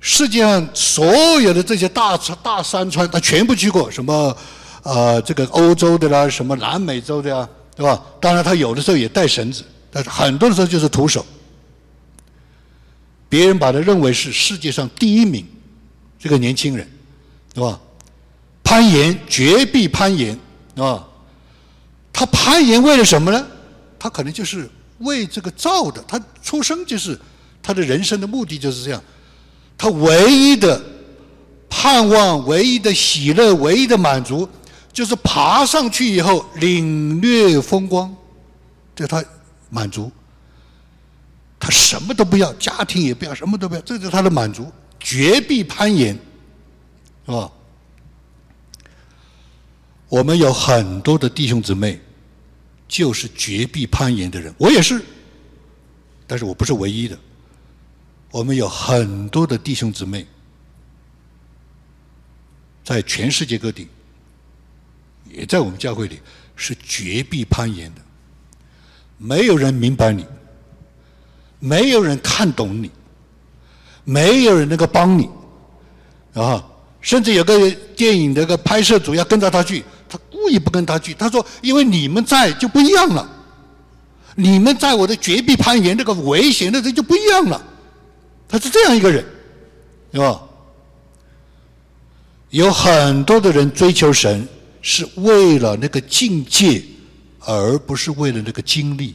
[0.00, 1.04] 世界上所
[1.40, 4.36] 有的这些大大山川，他全部去过，什么
[4.82, 8.02] 呃这个欧洲的啦，什么南美洲的呀，对吧？
[8.18, 11.24] 当然他有的时候也带绳子，但是很多的时候就是徒手。
[13.28, 15.46] 别人把他认为是世界上第一名，
[16.18, 16.90] 这个年轻人，
[17.54, 17.78] 对吧？
[18.64, 20.36] 攀岩，绝壁攀岩，
[20.76, 21.06] 啊，
[22.12, 23.46] 他攀岩为了什么呢？
[23.98, 24.68] 他可能就是
[25.00, 27.20] 为这个造的，他出生就是
[27.62, 29.02] 他的人生的目的就是这样。
[29.80, 30.78] 他唯一的
[31.70, 34.46] 盼望、唯一的喜乐、唯一的满足，
[34.92, 38.14] 就是爬上去以后领略风光，
[38.94, 39.24] 这他
[39.70, 40.12] 满足。
[41.58, 44.70] 他什么都不要，家庭也不要，什么都不要，这是他的满足。
[44.98, 46.12] 绝壁攀岩，
[47.24, 47.50] 是吧？
[50.10, 51.98] 我们有很多的弟兄姊妹，
[52.86, 55.02] 就是绝壁攀岩的人，我也是，
[56.26, 57.18] 但是我不是唯一的。
[58.30, 60.24] 我们有很多的弟兄姊妹，
[62.84, 63.88] 在全世界各地，
[65.28, 66.20] 也在我们教会里
[66.54, 68.00] 是绝壁攀岩的。
[69.18, 70.24] 没有人明白你，
[71.58, 72.90] 没有人看懂你，
[74.04, 75.28] 没有人能够帮你，
[76.34, 76.64] 啊！
[77.00, 81.14] 甚至有个电影的个拍摄组要跟着他去，他故意不跟他去。
[81.14, 83.28] 他说：“因为你们在就不一样了，
[84.36, 87.60] 你们在我的绝壁攀岩这个危险的这就不一样了。”
[88.50, 89.24] 他是这样一个人，
[90.10, 90.42] 对吧？
[92.50, 94.48] 有很多的人追求神，
[94.82, 96.82] 是为了那个境界，
[97.38, 99.14] 而不是为了那个经历；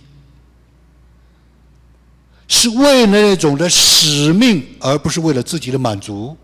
[2.48, 6.38] 是为了那种的使命，而不是为了自己的满足。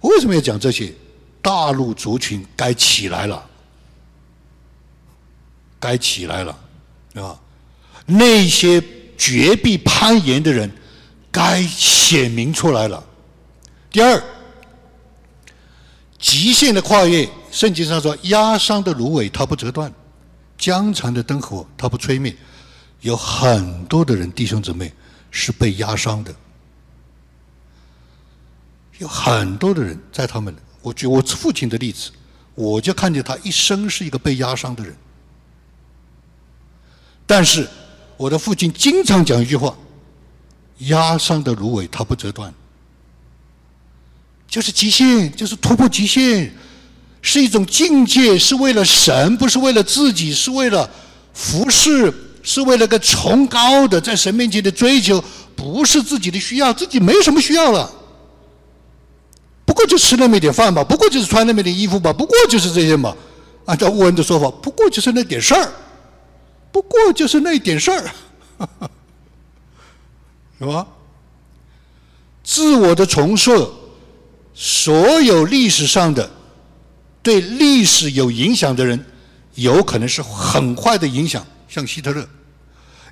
[0.00, 0.92] 为什么要讲这些？
[1.40, 3.46] 大陆族群该起来了，
[5.78, 6.58] 该起来了，
[7.14, 7.38] 啊！
[8.06, 8.82] 那些
[9.16, 10.68] 绝壁攀岩的人。
[11.34, 13.02] 该显明出来了。
[13.90, 14.22] 第二，
[16.16, 19.92] 极限的跨越，圣经上说：“压伤的芦苇它不折断，
[20.56, 22.36] 江长的灯火它不吹灭。”
[23.02, 24.92] 有很多的人，弟兄姊妹
[25.32, 26.32] 是被压伤的。
[28.98, 32.12] 有很多的人在他们，我举我父亲的例子，
[32.54, 34.94] 我就看见他一生是一个被压伤的人。
[37.26, 37.68] 但是
[38.16, 39.76] 我的父亲经常讲一句话。
[40.78, 42.52] 压伤的芦苇，它不折断，
[44.48, 46.52] 就是极限，就是突破极限，
[47.22, 50.88] 是一种境界，是为了神，不是为了自己，是为了
[51.32, 52.12] 服侍，
[52.42, 55.22] 是为了个崇高的在神面前的追求，
[55.56, 57.90] 不是自己的需要，自己没什么需要了，
[59.64, 63.14] 不过就吃那么一点饭吧，不过就是穿那么点衣服吧，不过就是这些嘛。
[63.66, 65.72] 按照沃恩的说法，不过就是那点事儿，
[66.70, 68.10] 不过就是那点事儿。
[70.64, 70.86] 是吧？
[72.42, 73.74] 自我的重塑，
[74.52, 76.30] 所有历史上的
[77.22, 79.02] 对历史有影响的人，
[79.54, 82.22] 有可能是很坏的影响，像希特勒；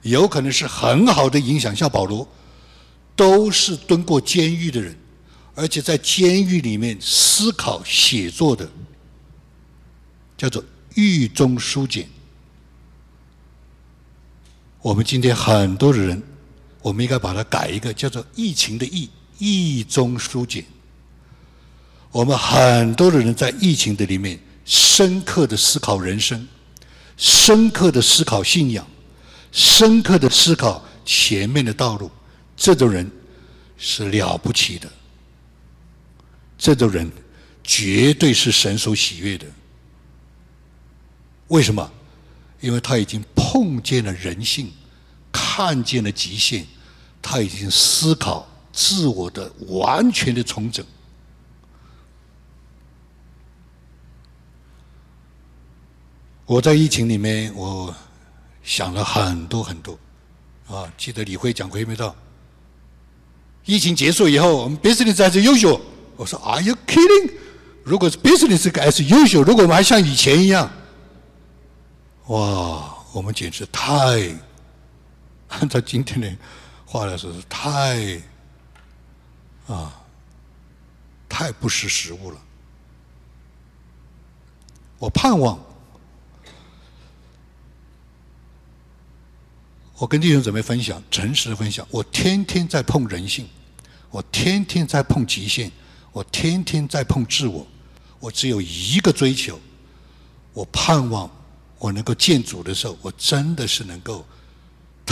[0.03, 2.29] 有可能是很好的影响，像保罗，
[3.17, 4.95] 都是蹲过监狱的人，
[5.55, 8.71] 而且在监狱里面思考写作的，
[10.37, 10.63] 叫做
[10.95, 12.07] 狱中书简。
[14.83, 16.23] 我们今天很多的人。
[16.83, 19.09] 我们应该把它改一个叫做“疫情”的“疫”，
[19.39, 20.65] 疫中疏解。
[22.11, 26.47] 我们很多的人在疫情的里面，深刻的思考人生，
[27.17, 28.87] 深刻的思考信仰，
[29.51, 32.11] 深刻的思考前面的道路。
[32.57, 33.11] 这种人
[33.79, 34.91] 是了不起的，
[36.59, 37.11] 这种人
[37.65, 39.47] 绝对是神所喜悦的。
[41.49, 41.91] 为什么？
[42.61, 44.71] 因为他已经碰见了人性。
[45.33, 46.65] 看见了极限，
[47.23, 50.85] 他已经思考自我的完全的重整。
[56.45, 57.95] 我在疫情里面，我
[58.63, 59.99] 想了很多很多，
[60.69, 62.15] 啊，记得李辉讲过没到？
[63.65, 65.81] 疫情结束以后，我们 business 还是优秀。
[66.17, 67.33] 我说，Are you kidding？
[67.85, 70.71] 如果是 business 还是优秀，如果我们还像以前一样，
[72.27, 74.37] 哇，我们简直太……
[75.61, 76.37] 按照今天的
[76.87, 78.21] 话来说，是太
[79.67, 80.03] 啊，
[81.29, 82.39] 太不识时务了。
[84.99, 85.59] 我盼望，
[89.97, 91.87] 我跟弟兄姊妹分享，诚实的分享。
[91.91, 93.47] 我天天在碰人性，
[94.11, 95.71] 我天天在碰极限，
[96.13, 97.67] 我天天在碰自我。
[98.21, 99.61] 我只有一个追求，
[100.55, 101.31] 我盼望
[101.79, 104.25] 我能够见主的时候，我真的是能够。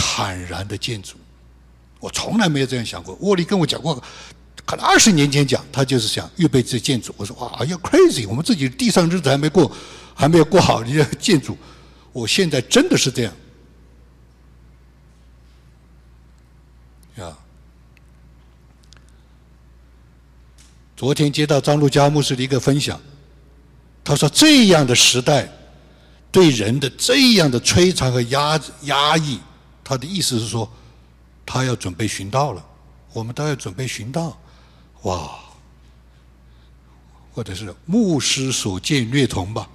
[0.03, 1.15] 坦然的建筑，
[1.99, 3.15] 我从来没有这样想过。
[3.21, 4.03] 沃利跟我讲过，
[4.65, 7.13] 可能二十年前讲，他就是想预备这建筑。
[7.15, 8.27] 我说哇，you crazy！
[8.27, 9.71] 我们自己地上日子还没过，
[10.15, 11.55] 还没有过好，你要建筑。
[12.11, 13.33] 我现在真的是这样。
[17.17, 17.37] 啊！
[20.97, 22.99] 昨天接到张路佳牧师的一个分享，
[24.03, 25.49] 他说这样的时代，
[26.31, 29.39] 对人的这样的摧残和压压抑，
[29.91, 30.71] 他的意思是说，
[31.45, 32.65] 他要准备寻道了，
[33.11, 34.39] 我们都要准备寻道，
[35.01, 35.37] 哇！
[37.33, 39.69] 或者是牧师所见略同吧，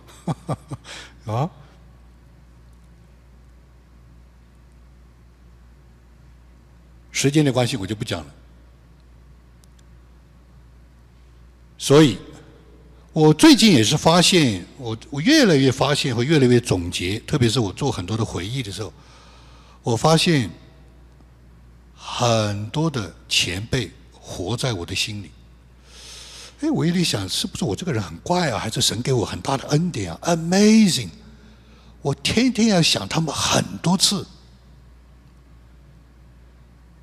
[1.28, 1.50] 啊？
[7.12, 8.34] 时间的关系，我就不讲了。
[11.76, 12.16] 所以，
[13.12, 18.90] 我最近也是发现，我我越来越发现和越来越总结，特别是我做很多的回忆的时候，
[19.86, 20.50] 我发现
[21.94, 25.30] 很多的前辈活在我的心里。
[26.60, 28.58] 哎，我有点想，是不是我这个人很怪啊？
[28.58, 31.10] 还是神给我很大的恩典啊？Amazing！
[32.02, 34.26] 我天天要想他们很多次。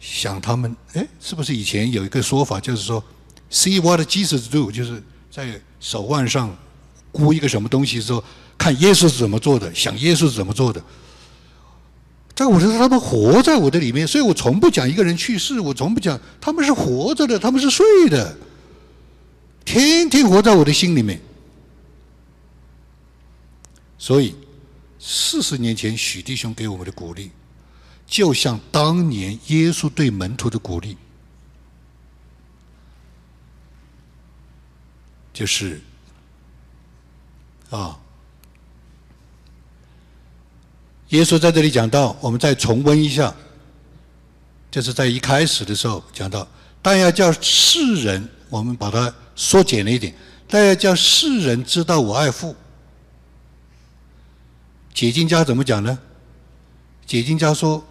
[0.02, 3.02] 想他们，哎，是不是以前有一个说法，就是说
[3.50, 6.54] ，see what Jesus do，就是在手腕上
[7.14, 8.22] 箍一个什么东西的时候，
[8.58, 10.84] 看耶稣是怎么做的，想耶稣是怎么做的。
[12.36, 18.36] 在我觉得他们活在我的里面，所以我从不讲一个人去世，我从不讲他们是活着的，他们是睡的，
[19.64, 21.22] 天天活在我的心里面。
[23.98, 24.36] 所以
[25.00, 27.32] 四十年前许弟兄给我们的鼓励。
[28.06, 30.98] 就像当年耶稣对门徒的鼓励，
[35.34, 35.82] 就是
[37.72, 37.98] 啊，
[41.14, 43.32] 耶稣在这里讲到，我们再重温一下，
[44.72, 46.48] 就是在一开始的时候讲到，
[46.82, 50.12] 但要叫世人，我们把它缩减了一点，
[50.48, 52.56] 但要叫世人知道我爱父。
[54.92, 55.98] 解经家怎么讲呢？
[57.06, 57.84] 解经家说。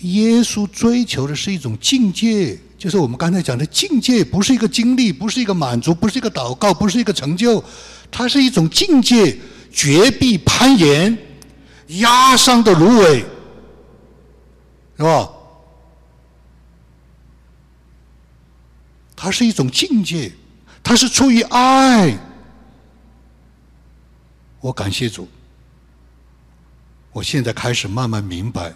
[0.00, 7.62] 耶稣追求的是一种境界，就是我们刚才讲的境界，不是一个经历，不是一个满足，不是一个祷告，不是一个成就，
[8.10, 9.38] 它是一种境界，
[9.72, 11.16] 绝壁攀岩，
[11.88, 13.20] 压伤的芦苇，
[14.96, 15.30] 是吧？
[19.16, 20.32] 它是一种境界，
[20.82, 22.18] 它是出于爱。
[24.60, 25.28] 我感谢主，
[27.12, 28.72] 我现在开始慢慢明白。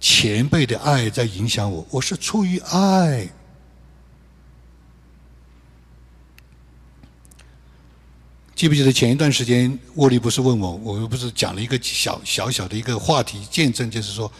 [0.00, 3.28] 前辈的爱在影响我，我是出于爱。
[8.62, 14.30] 记不记得前一段时间，沃利不是问我，我又不是讲了一个小小小的一个话题见证，就是说，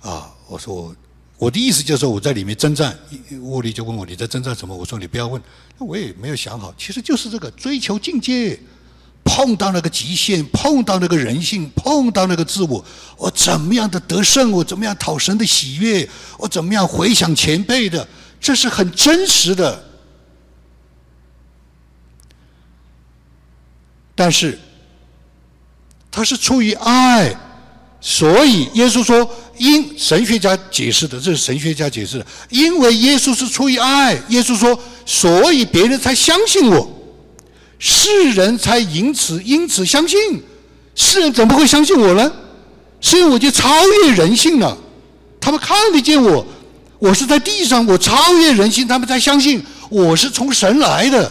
[0.00, 0.96] 啊，我说我
[1.36, 2.98] 我的意思就是说我在里面征战，
[3.42, 4.74] 沃利就问我你在征战什么？
[4.74, 5.42] 我说你不要问，
[5.76, 8.58] 我也没有想好，其实就是这个追求境界。
[9.22, 12.82] 碰到那个极限，碰到那个人性，碰到那个自我，
[13.18, 14.50] 我怎么样的得胜？
[14.50, 16.08] 我怎么样讨神的喜悦？
[16.38, 18.08] 我怎么样回想前辈的？
[18.40, 19.84] 这是很真实的。
[24.16, 24.58] 但是，
[26.10, 27.32] 他是出于爱，
[28.00, 34.14] 所以耶稣说：“因神学家解释的，这是神学家解释的，因为耶稣是出于爱。
[34.30, 36.90] 耶稣说，所以别人才相信我。”
[37.78, 40.18] 世人才因此因此相信，
[40.94, 42.32] 世人怎么会相信我呢？
[43.02, 44.74] 所以我就超越人性了，
[45.38, 46.44] 他们看得见我，
[46.98, 51.30] 我是在地上，我超越人性，他们才相信我是从神来的。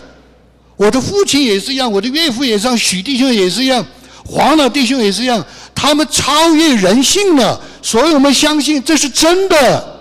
[0.78, 3.86] 我的父亲也是一样，我的岳父也是一样，许弟兄也是一样，
[4.26, 10.00] 黄老弟兄也是一样，他们超越人性了，所以我们相信这是真的，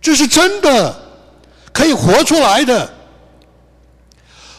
[0.00, 0.96] 这是真的，
[1.72, 2.94] 可以活出来的。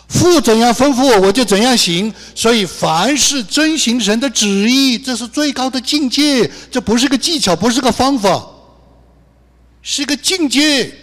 [0.07, 2.13] 父怎样吩咐我，我就怎样行。
[2.33, 6.49] 所以凡是遵行神的旨意，这是最高的境界。
[6.71, 8.47] 这不是个技巧，不是个方法，
[9.81, 10.93] 是个境界。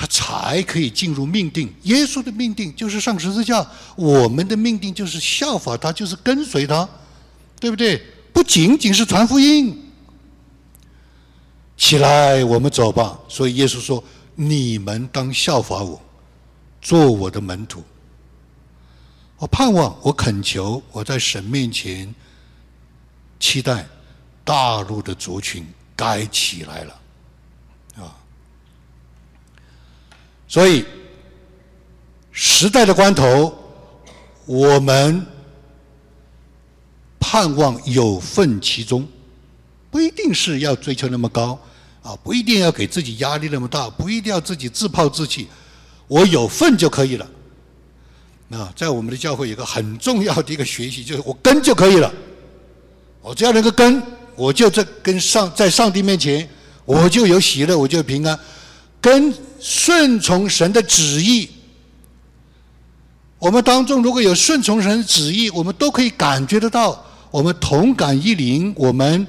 [0.00, 1.70] 他才可以进入命定。
[1.82, 6.88] 耶稣的命定就是上十字架，我们的命定就是效法他，就是跟随他，
[7.60, 8.02] 对不对？
[8.32, 9.78] 不仅仅是传福音。
[11.76, 13.18] 起来，我们走吧。
[13.28, 14.02] 所以耶稣说。
[14.36, 16.00] 你们当效法我，
[16.80, 17.84] 做我的门徒。
[19.36, 22.14] 我盼望，我恳求，我在神面前
[23.38, 23.86] 期待
[24.42, 26.99] 大陆的族群该起来了，
[30.50, 30.84] 所以
[32.32, 33.56] 时代的关头，
[34.46, 35.24] 我们
[37.20, 39.06] 盼望有份其中，
[39.92, 41.56] 不一定是要追求那么高
[42.02, 45.46] 啊，不一定要给自己压力那么大，不一定要自己自暴自弃，
[46.08, 47.30] 我有份就可以了。
[48.50, 52.12] 啊，在我们的教会有个很重要的一个学习，就是我跟就可以了。
[53.22, 54.02] 我只要能够跟，
[54.34, 56.48] 我就在跟上，在上帝面前，
[56.84, 58.36] 我就有喜乐，我就平安。
[59.00, 61.48] 跟顺从神的旨意，
[63.38, 69.26] 我们当中如果有顺从神的旨意，我们都可以感觉得到，我们同感一灵，我们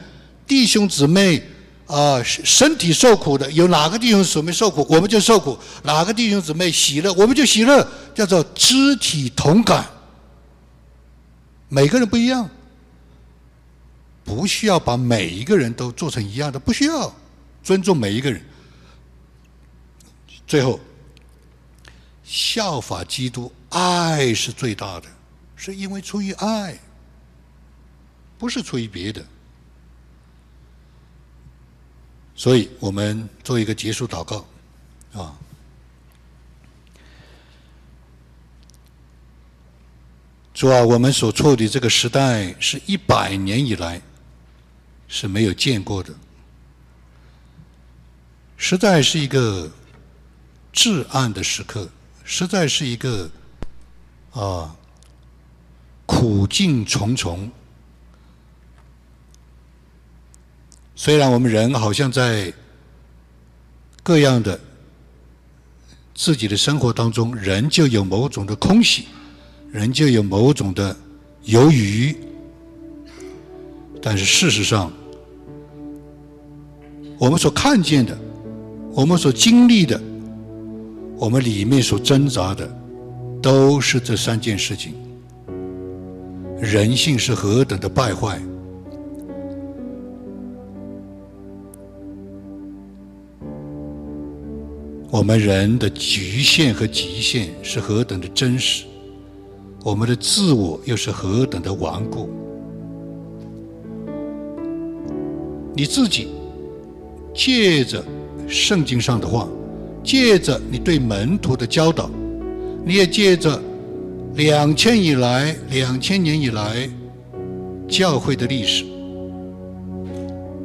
[0.48, 1.44] 弟兄姊妹
[1.86, 9.86] 啊，身体受苦的，有哪个弟兄姊妹受苦，我们就受苦；哪个弟兄姊妹喜乐，我们就喜乐，叫做肢体同感。
[11.68, 12.50] 每个人不一样。
[14.24, 17.14] 不需要把每一个人都做成一样的，不需要
[17.64, 18.42] 尊重每一个人。
[20.52, 20.78] 最后，
[22.26, 25.08] 效法基督，爱是最大的，
[25.56, 26.78] 是因为出于爱，
[28.38, 29.26] 不是出于别的。
[32.36, 34.46] 所以我们做一个结束祷告，
[35.14, 35.40] 啊，
[40.54, 44.02] 主啊，我们所处的这个时代是一百年以来。
[45.08, 46.14] 是没有见过的，
[48.58, 49.72] 实在是一个
[50.72, 51.90] 至暗的时刻，
[52.24, 53.30] 实在是一个
[54.32, 54.76] 啊
[56.06, 57.52] 苦境重重。
[60.96, 62.54] 虽然我们人好像在
[64.04, 64.60] 各样的
[66.14, 69.08] 自己的生活当中，人就有某种的空隙，
[69.72, 70.96] 人就有某种的
[71.44, 72.16] 犹豫，
[74.02, 74.92] 但是事实上。
[77.18, 78.18] 我们所看见的，
[78.94, 80.02] 我们所经历的，
[81.22, 82.68] 我们里面所挣扎的，
[83.44, 84.96] 都是这三件事情。
[86.60, 88.42] 人性是何等的败坏，
[95.12, 98.86] 我们人的局限和极限是何等的真实，
[99.84, 102.28] 我们的自我又是何等的顽固。
[105.76, 106.30] 你自己。
[107.34, 108.04] 借着
[108.46, 109.48] 圣经上的话，
[110.04, 112.10] 借着你对门徒的教导，
[112.84, 113.62] 你也借着
[114.36, 116.90] 两千以来、两千年以来
[117.88, 118.84] 教会的历史，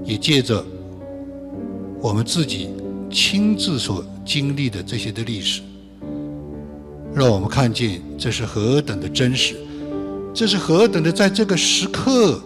[0.05, 0.65] 也借着
[2.01, 2.71] 我们自己
[3.11, 5.63] 亲自所经历的这些的历史，
[7.15, 9.55] 让我们看见这是何等的真实，
[10.33, 12.41] 这是何等的在这个时刻，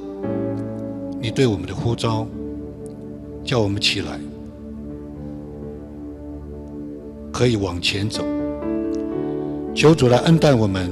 [1.21, 2.27] 你对我们的呼召。
[3.43, 4.21] 叫我们起来，
[7.33, 8.25] 可以往前走。
[9.75, 10.91] 求主来恩待我们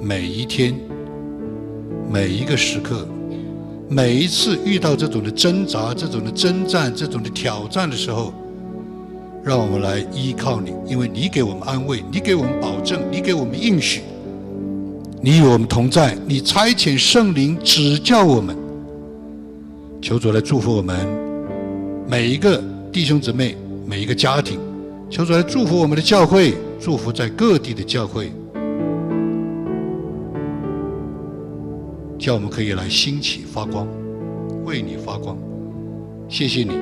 [0.00, 0.74] 每一天、
[2.10, 3.06] 每一个时刻、
[3.88, 8.32] 每一次遇到这种的挣扎、这种的征战、这种的挑战的时候，
[9.42, 14.02] 让我们来依靠你，因为你给我们安慰，你给我们保证，你给我们应许，
[15.20, 18.56] 你与我们同在，你差遣圣灵指教我们。
[20.00, 20.96] 求主来祝福我们。
[22.06, 22.62] 每一个
[22.92, 23.56] 弟兄姊妹，
[23.86, 24.60] 每一个家庭，
[25.14, 28.32] 求主来祝福我们的教会，祝福在各地的教会，
[32.18, 33.86] 叫我们可以来兴起发光，
[34.64, 35.38] 为你发光。
[36.28, 36.72] 谢谢你，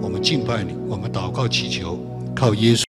[0.00, 1.98] 我们敬拜你，我们祷告祈求，
[2.34, 2.89] 靠耶稣。